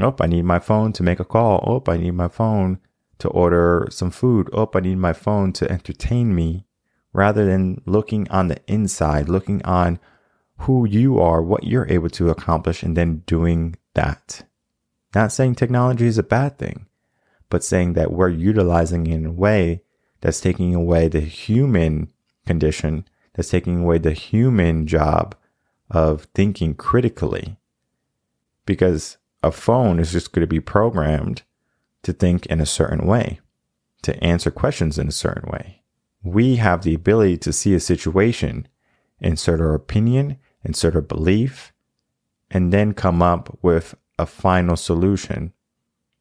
Oh, 0.00 0.16
I 0.18 0.26
need 0.26 0.46
my 0.46 0.58
phone 0.58 0.94
to 0.94 1.02
make 1.02 1.20
a 1.20 1.24
call. 1.24 1.62
Oh, 1.66 1.92
I 1.92 1.98
need 1.98 2.12
my 2.12 2.28
phone 2.28 2.78
to 3.18 3.28
order 3.28 3.86
some 3.90 4.10
food. 4.10 4.48
Oh, 4.54 4.70
I 4.74 4.80
need 4.80 4.96
my 4.96 5.12
phone 5.12 5.52
to 5.52 5.70
entertain 5.70 6.34
me 6.34 6.64
rather 7.12 7.44
than 7.44 7.82
looking 7.84 8.26
on 8.30 8.48
the 8.48 8.58
inside, 8.66 9.28
looking 9.28 9.62
on 9.66 9.98
who 10.60 10.88
you 10.88 11.20
are, 11.20 11.42
what 11.42 11.64
you're 11.64 11.92
able 11.92 12.08
to 12.08 12.30
accomplish, 12.30 12.82
and 12.82 12.96
then 12.96 13.22
doing 13.26 13.76
that. 13.92 14.44
Not 15.14 15.30
saying 15.30 15.56
technology 15.56 16.06
is 16.06 16.16
a 16.16 16.22
bad 16.22 16.56
thing, 16.56 16.86
but 17.50 17.62
saying 17.62 17.92
that 17.92 18.12
we're 18.12 18.30
utilizing 18.30 19.06
it 19.06 19.12
in 19.12 19.26
a 19.26 19.30
way 19.30 19.82
that's 20.22 20.40
taking 20.40 20.74
away 20.74 21.08
the 21.08 21.20
human 21.20 22.08
condition, 22.46 23.06
that's 23.34 23.50
taking 23.50 23.82
away 23.82 23.98
the 23.98 24.14
human 24.14 24.86
job 24.86 25.34
of 25.90 26.26
thinking 26.34 26.74
critically. 26.74 27.56
Because 28.64 29.18
a 29.42 29.52
phone 29.52 29.98
is 29.98 30.12
just 30.12 30.32
going 30.32 30.42
to 30.42 30.46
be 30.46 30.60
programmed 30.60 31.42
to 32.02 32.12
think 32.12 32.46
in 32.46 32.60
a 32.60 32.66
certain 32.66 33.06
way, 33.06 33.40
to 34.02 34.22
answer 34.22 34.50
questions 34.50 34.98
in 34.98 35.08
a 35.08 35.12
certain 35.12 35.50
way. 35.50 35.82
We 36.22 36.56
have 36.56 36.82
the 36.82 36.94
ability 36.94 37.38
to 37.38 37.52
see 37.52 37.74
a 37.74 37.80
situation, 37.80 38.66
insert 39.20 39.60
our 39.60 39.74
opinion, 39.74 40.38
insert 40.64 40.94
our 40.94 41.00
belief, 41.00 41.72
and 42.50 42.72
then 42.72 42.92
come 42.94 43.22
up 43.22 43.58
with 43.62 43.94
a 44.18 44.26
final 44.26 44.76
solution 44.76 45.52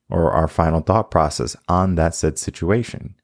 or 0.10 0.32
our 0.32 0.48
final 0.48 0.82
thought 0.82 1.10
process 1.10 1.56
on 1.68 1.96
that 1.96 2.14
said 2.14 2.38
situation. 2.38 3.16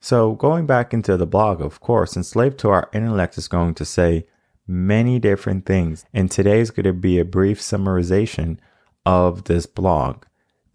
So, 0.00 0.34
going 0.34 0.66
back 0.66 0.94
into 0.94 1.16
the 1.16 1.26
blog, 1.26 1.60
of 1.60 1.80
course, 1.80 2.16
enslaved 2.16 2.58
to 2.60 2.70
our 2.70 2.88
intellect 2.92 3.36
is 3.36 3.48
going 3.48 3.74
to 3.74 3.84
say 3.84 4.26
many 4.68 5.18
different 5.18 5.66
things. 5.66 6.04
And 6.12 6.30
today 6.30 6.60
is 6.60 6.70
going 6.70 6.84
to 6.84 6.92
be 6.92 7.18
a 7.18 7.24
brief 7.24 7.60
summarization 7.60 8.58
of 9.04 9.44
this 9.44 9.66
blog 9.66 10.24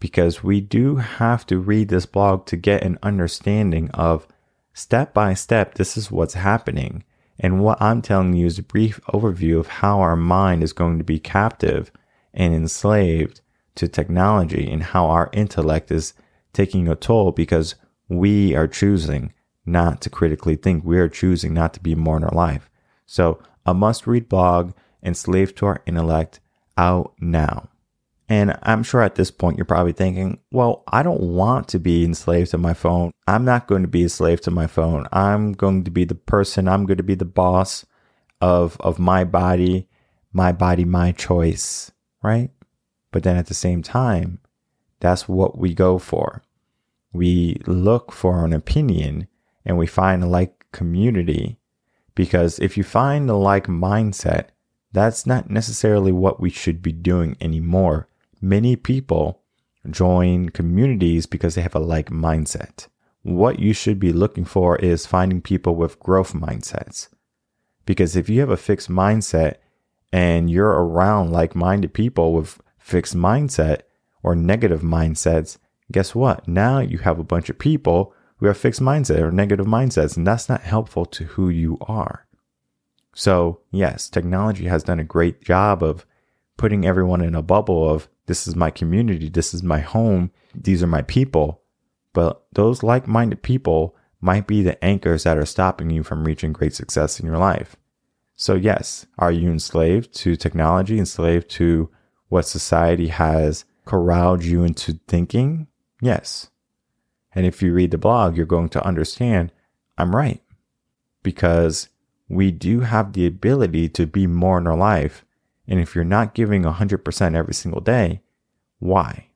because 0.00 0.44
we 0.44 0.60
do 0.60 0.96
have 0.96 1.46
to 1.46 1.58
read 1.58 1.88
this 1.88 2.04
blog 2.04 2.44
to 2.46 2.56
get 2.56 2.82
an 2.82 2.98
understanding 3.02 3.90
of 3.92 4.26
step 4.74 5.14
by 5.14 5.32
step, 5.32 5.74
this 5.74 5.96
is 5.96 6.10
what's 6.10 6.34
happening. 6.34 7.04
And 7.38 7.60
what 7.60 7.80
I'm 7.80 8.02
telling 8.02 8.34
you 8.34 8.46
is 8.46 8.58
a 8.58 8.62
brief 8.62 9.00
overview 9.12 9.58
of 9.58 9.66
how 9.66 10.00
our 10.00 10.16
mind 10.16 10.62
is 10.62 10.72
going 10.72 10.98
to 10.98 11.04
be 11.04 11.18
captive 11.18 11.90
and 12.34 12.52
enslaved 12.52 13.40
to 13.76 13.88
technology 13.88 14.70
and 14.70 14.82
how 14.82 15.06
our 15.06 15.30
intellect 15.32 15.90
is 15.90 16.14
taking 16.52 16.88
a 16.88 16.94
toll 16.94 17.32
because 17.32 17.74
we 18.08 18.54
are 18.54 18.68
choosing 18.68 19.32
not 19.64 20.00
to 20.02 20.10
critically 20.10 20.56
think. 20.56 20.84
We 20.84 20.98
are 20.98 21.08
choosing 21.08 21.54
not 21.54 21.72
to 21.74 21.80
be 21.80 21.94
more 21.94 22.16
in 22.16 22.24
our 22.24 22.34
life. 22.34 22.70
So, 23.06 23.40
a 23.66 23.74
must 23.74 24.06
read 24.06 24.28
blog, 24.28 24.72
Enslaved 25.02 25.56
to 25.58 25.66
Our 25.66 25.82
Intellect, 25.86 26.40
out 26.76 27.14
now. 27.20 27.68
And 28.28 28.58
I'm 28.62 28.82
sure 28.82 29.02
at 29.02 29.16
this 29.16 29.30
point 29.30 29.58
you're 29.58 29.66
probably 29.66 29.92
thinking, 29.92 30.38
well, 30.50 30.82
I 30.88 31.02
don't 31.02 31.20
want 31.20 31.68
to 31.68 31.78
be 31.78 32.04
enslaved 32.04 32.50
to 32.52 32.58
my 32.58 32.72
phone. 32.72 33.10
I'm 33.26 33.44
not 33.44 33.66
going 33.66 33.82
to 33.82 33.88
be 33.88 34.04
a 34.04 34.08
slave 34.08 34.40
to 34.42 34.50
my 34.50 34.66
phone. 34.66 35.06
I'm 35.12 35.52
going 35.52 35.84
to 35.84 35.90
be 35.90 36.04
the 36.04 36.14
person, 36.14 36.68
I'm 36.68 36.86
going 36.86 36.96
to 36.96 37.02
be 37.02 37.14
the 37.14 37.24
boss 37.24 37.84
of, 38.40 38.76
of 38.80 38.98
my 38.98 39.24
body, 39.24 39.88
my 40.32 40.52
body, 40.52 40.84
my 40.84 41.12
choice, 41.12 41.92
right? 42.22 42.50
But 43.12 43.22
then 43.22 43.36
at 43.36 43.46
the 43.46 43.54
same 43.54 43.82
time, 43.82 44.40
that's 45.00 45.28
what 45.28 45.58
we 45.58 45.74
go 45.74 45.98
for. 45.98 46.42
We 47.12 47.60
look 47.66 48.10
for 48.10 48.44
an 48.44 48.52
opinion 48.52 49.28
and 49.64 49.76
we 49.76 49.86
find 49.86 50.24
a 50.24 50.26
like 50.26 50.64
community 50.72 51.58
because 52.14 52.58
if 52.58 52.76
you 52.76 52.84
find 52.84 53.28
a 53.28 53.34
like 53.34 53.66
mindset, 53.66 54.48
that's 54.92 55.26
not 55.26 55.50
necessarily 55.50 56.12
what 56.12 56.40
we 56.40 56.50
should 56.50 56.80
be 56.80 56.92
doing 56.92 57.36
anymore. 57.40 58.08
Many 58.40 58.76
people 58.76 59.42
join 59.90 60.50
communities 60.50 61.26
because 61.26 61.54
they 61.54 61.62
have 61.62 61.74
a 61.74 61.80
like 61.80 62.10
mindset. 62.10 62.86
What 63.22 63.58
you 63.58 63.72
should 63.72 63.98
be 63.98 64.12
looking 64.12 64.44
for 64.44 64.76
is 64.76 65.06
finding 65.06 65.40
people 65.40 65.74
with 65.74 65.98
growth 65.98 66.32
mindsets. 66.32 67.08
Because 67.86 68.16
if 68.16 68.28
you 68.28 68.40
have 68.40 68.50
a 68.50 68.56
fixed 68.56 68.88
mindset 68.88 69.56
and 70.12 70.48
you're 70.50 70.70
around 70.70 71.32
like 71.32 71.54
minded 71.54 71.92
people 71.92 72.32
with 72.32 72.60
fixed 72.78 73.16
mindset 73.16 73.80
or 74.22 74.36
negative 74.36 74.82
mindsets, 74.82 75.58
guess 75.90 76.14
what? 76.14 76.46
Now 76.46 76.78
you 76.78 76.98
have 76.98 77.18
a 77.18 77.24
bunch 77.24 77.50
of 77.50 77.58
people 77.58 78.13
who 78.36 78.46
have 78.46 78.56
fixed 78.56 78.80
mindset 78.80 79.20
or 79.20 79.30
negative 79.30 79.66
mindsets, 79.66 80.16
and 80.16 80.26
that's 80.26 80.48
not 80.48 80.62
helpful 80.62 81.04
to 81.06 81.24
who 81.24 81.48
you 81.48 81.78
are. 81.82 82.26
So, 83.14 83.60
yes, 83.70 84.08
technology 84.08 84.66
has 84.66 84.82
done 84.82 84.98
a 84.98 85.04
great 85.04 85.40
job 85.42 85.82
of 85.82 86.04
putting 86.56 86.84
everyone 86.84 87.20
in 87.20 87.34
a 87.34 87.42
bubble 87.42 87.88
of 87.88 88.08
this 88.26 88.46
is 88.46 88.56
my 88.56 88.70
community, 88.70 89.28
this 89.28 89.54
is 89.54 89.62
my 89.62 89.80
home, 89.80 90.30
these 90.54 90.82
are 90.82 90.88
my 90.88 91.02
people. 91.02 91.62
But 92.12 92.44
those 92.52 92.82
like 92.82 93.06
minded 93.06 93.42
people 93.42 93.96
might 94.20 94.46
be 94.46 94.62
the 94.62 94.82
anchors 94.84 95.24
that 95.24 95.36
are 95.36 95.46
stopping 95.46 95.90
you 95.90 96.02
from 96.02 96.24
reaching 96.24 96.52
great 96.52 96.74
success 96.74 97.20
in 97.20 97.26
your 97.26 97.38
life. 97.38 97.76
So, 98.36 98.54
yes, 98.54 99.06
are 99.18 99.30
you 99.30 99.50
enslaved 99.50 100.12
to 100.16 100.34
technology, 100.34 100.98
enslaved 100.98 101.48
to 101.50 101.90
what 102.28 102.46
society 102.46 103.08
has 103.08 103.64
corralled 103.84 104.42
you 104.42 104.64
into 104.64 104.98
thinking? 105.06 105.68
Yes. 106.00 106.50
And 107.34 107.46
if 107.46 107.62
you 107.62 107.72
read 107.72 107.90
the 107.90 107.98
blog, 107.98 108.36
you're 108.36 108.46
going 108.46 108.68
to 108.70 108.86
understand 108.86 109.52
I'm 109.96 110.14
right. 110.14 110.40
Because 111.22 111.88
we 112.28 112.50
do 112.50 112.80
have 112.80 113.12
the 113.12 113.26
ability 113.26 113.88
to 113.90 114.06
be 114.06 114.26
more 114.26 114.58
in 114.58 114.66
our 114.66 114.76
life. 114.76 115.24
And 115.66 115.80
if 115.80 115.94
you're 115.94 116.04
not 116.04 116.34
giving 116.34 116.62
100% 116.62 117.34
every 117.34 117.54
single 117.54 117.80
day, 117.80 118.20
why? 118.78 119.28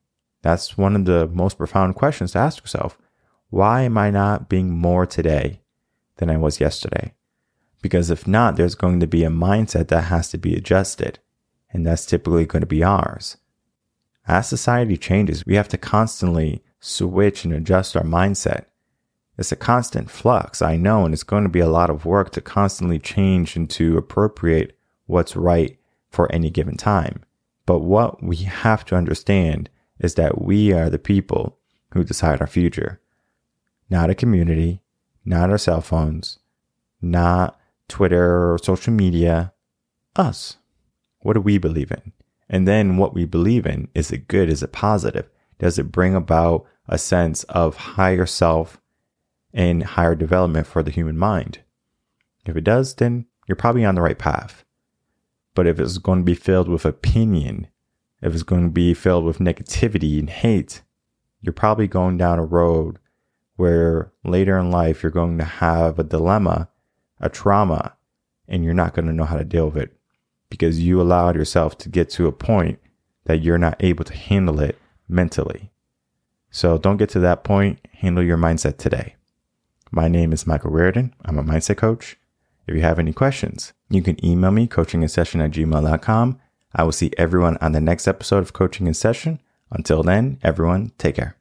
That's 0.43 0.77
one 0.77 0.95
of 0.95 1.05
the 1.05 1.27
most 1.29 1.59
profound 1.59 1.95
questions 1.95 2.33
to 2.33 2.39
ask 2.39 2.63
yourself. 2.63 2.99
Why 3.51 3.83
am 3.83 3.97
I 3.97 4.11
not 4.11 4.49
being 4.49 4.71
more 4.71 5.07
today 5.07 5.61
than 6.17 6.31
I 6.31 6.37
was 6.37 6.61
yesterday? 6.61 7.15
Because 7.81 8.11
if 8.11 8.27
not, 8.27 8.57
there's 8.57 8.75
going 8.75 9.01
to 9.01 9.07
be 9.07 9.25
a 9.25 9.31
mindset 9.31 9.89
that 9.89 10.05
has 10.05 10.31
to 10.31 10.39
be 10.39 10.55
adjusted. 10.55 11.19
And 11.71 11.87
that's 11.87 12.07
typically 12.07 12.47
going 12.47 12.61
to 12.61 12.67
be 12.67 12.83
ours. 12.83 13.37
As 14.27 14.49
society 14.49 14.97
changes, 14.97 15.47
we 15.47 15.55
have 15.55 15.69
to 15.69 15.79
constantly 15.79 16.63
switch 16.81 17.45
and 17.45 17.53
adjust 17.53 17.97
our 17.97 18.05
mindset. 18.05 18.67
It's 19.37 19.53
a 19.53 19.57
constant 19.57 20.11
flux, 20.11 20.61
I 20.61 20.77
know, 20.77 21.05
and 21.05 21.14
it's 21.14 21.23
going 21.23 21.45
to 21.45 21.49
be 21.49 21.61
a 21.61 21.69
lot 21.69 21.91
of 21.91 22.05
work 22.05 22.31
to 22.33 22.41
constantly 22.41 22.99
change 22.99 23.55
and 23.57 23.71
to 23.71 23.97
appropriate 23.97 24.77
what's 25.07 25.37
right 25.37 25.79
for 26.11 26.31
any 26.33 26.51
given 26.51 26.77
time. 26.77 27.25
But 27.67 27.81
what 27.81 28.23
we 28.23 28.37
have 28.37 28.85
to 28.87 28.97
understand 28.97 29.71
is 30.01 30.14
that 30.14 30.43
we 30.43 30.73
are 30.73 30.91
the 30.91 30.99
people 30.99 31.59
who 31.93 32.03
decide 32.03 32.41
our 32.41 32.47
future, 32.47 33.01
not 33.88 34.11
a 34.11 34.14
community, 34.14 34.83
not 35.25 35.51
our 35.51 35.59
cell 35.59 35.81
phones, 35.81 36.38
not 37.01 37.59
Twitter 37.88 38.53
or 38.53 38.59
social 38.59 38.93
media, 38.93 39.53
us. 40.17 40.57
What 41.21 41.35
do 41.35 41.41
we 41.41 41.59
believe 41.59 41.91
in? 41.91 42.12
And 42.49 42.67
then 42.67 42.97
what 42.97 43.14
we 43.14 43.25
believe 43.25 43.67
in, 43.67 43.88
is 43.95 44.11
it 44.11 44.29
good? 44.29 44.49
Is 44.49 44.62
it 44.62 44.73
positive? 44.73 45.29
Does 45.59 45.79
it 45.79 45.92
bring 45.92 46.14
about 46.14 46.66
a 46.88 46.99
sense 46.99 47.44
of 47.44 47.77
higher 47.77 48.27
self 48.27 48.81
and 49.53 49.83
higher 49.83 50.14
development 50.14 50.66
for 50.66 50.83
the 50.83 50.90
human 50.90 51.18
mind. 51.18 51.61
If 52.47 52.57
it 52.57 52.64
does, 52.64 52.94
then 52.94 53.27
you're 53.47 53.57
probably 53.57 53.85
on 53.85 53.94
the 53.94 54.03
right 54.03 54.18
path. 54.18 54.64
But 55.55 55.66
if 55.66 55.79
it's 55.79 55.99
going 55.99 56.21
to 56.21 56.25
be 56.25 56.35
filled 56.35 56.68
with 56.68 56.85
opinion, 56.85 57.68
if 58.23 58.33
it's 58.33 58.42
going 58.42 58.64
to 58.64 58.71
be 58.71 58.94
filled 58.94 59.25
with 59.25 59.38
negativity 59.38 60.18
and 60.18 60.31
hate, 60.31 60.83
you're 61.40 61.53
probably 61.53 61.87
going 61.87 62.16
down 62.16 62.38
a 62.38 62.44
road 62.44 62.99
where 63.57 64.12
later 64.25 64.59
in 64.59 64.71
life 64.71 65.03
you're 65.03 65.11
going 65.11 65.38
to 65.38 65.44
have 65.44 65.99
a 65.99 66.05
dilemma, 66.05 66.68
a 67.21 67.29
trauma, 67.29 67.94
and 68.47 68.64
you're 68.64 68.75
not 68.75 68.94
going 68.94 69.07
to 69.07 69.12
know 69.12 69.25
how 69.25 69.37
to 69.37 69.44
deal 69.44 69.66
with 69.66 69.77
it 69.77 69.97
because 70.49 70.81
you 70.81 71.01
allowed 71.01 71.37
yourself 71.37 71.77
to 71.77 71.88
get 71.88 72.09
to 72.09 72.27
a 72.27 72.33
point 72.33 72.79
that 73.25 73.42
you're 73.42 73.59
not 73.59 73.77
able 73.81 74.05
to 74.05 74.14
handle 74.14 74.61
it 74.61 74.79
mentally. 75.09 75.71
So 76.51 76.79
don't 76.79 76.97
get 76.97 77.09
to 77.11 77.21
that 77.21 77.44
point. 77.44 77.79
Handle 77.92 78.25
your 78.25 78.38
mindset 78.38 78.79
today. 78.79 79.16
My 79.90 80.09
name 80.09 80.33
is 80.33 80.47
Michael 80.47 80.71
Rearden. 80.71 81.12
I'm 81.25 81.38
a 81.38 81.42
mindset 81.42 81.79
coach. 81.79 82.16
If 82.66 82.75
you 82.75 82.83
have 82.83 82.99
any 82.99 83.12
questions, 83.12 83.73
you 83.88 84.03
can 84.03 84.23
email 84.25 84.51
me 84.51 84.66
coaching 84.66 85.03
in 85.03 85.09
session 85.09 85.40
at 85.40 85.53
gmail.com. 85.53 86.38
I 86.75 86.83
will 86.83 86.92
see 86.92 87.11
everyone 87.16 87.57
on 87.62 87.73
the 87.73 87.81
next 87.81 88.07
episode 88.07 88.40
of 88.40 88.53
Coaching 88.53 88.87
in 88.87 88.94
Session. 88.94 89.40
Until 89.71 90.03
then, 90.03 90.38
everyone, 90.42 90.92
take 90.99 91.16
care. 91.16 91.38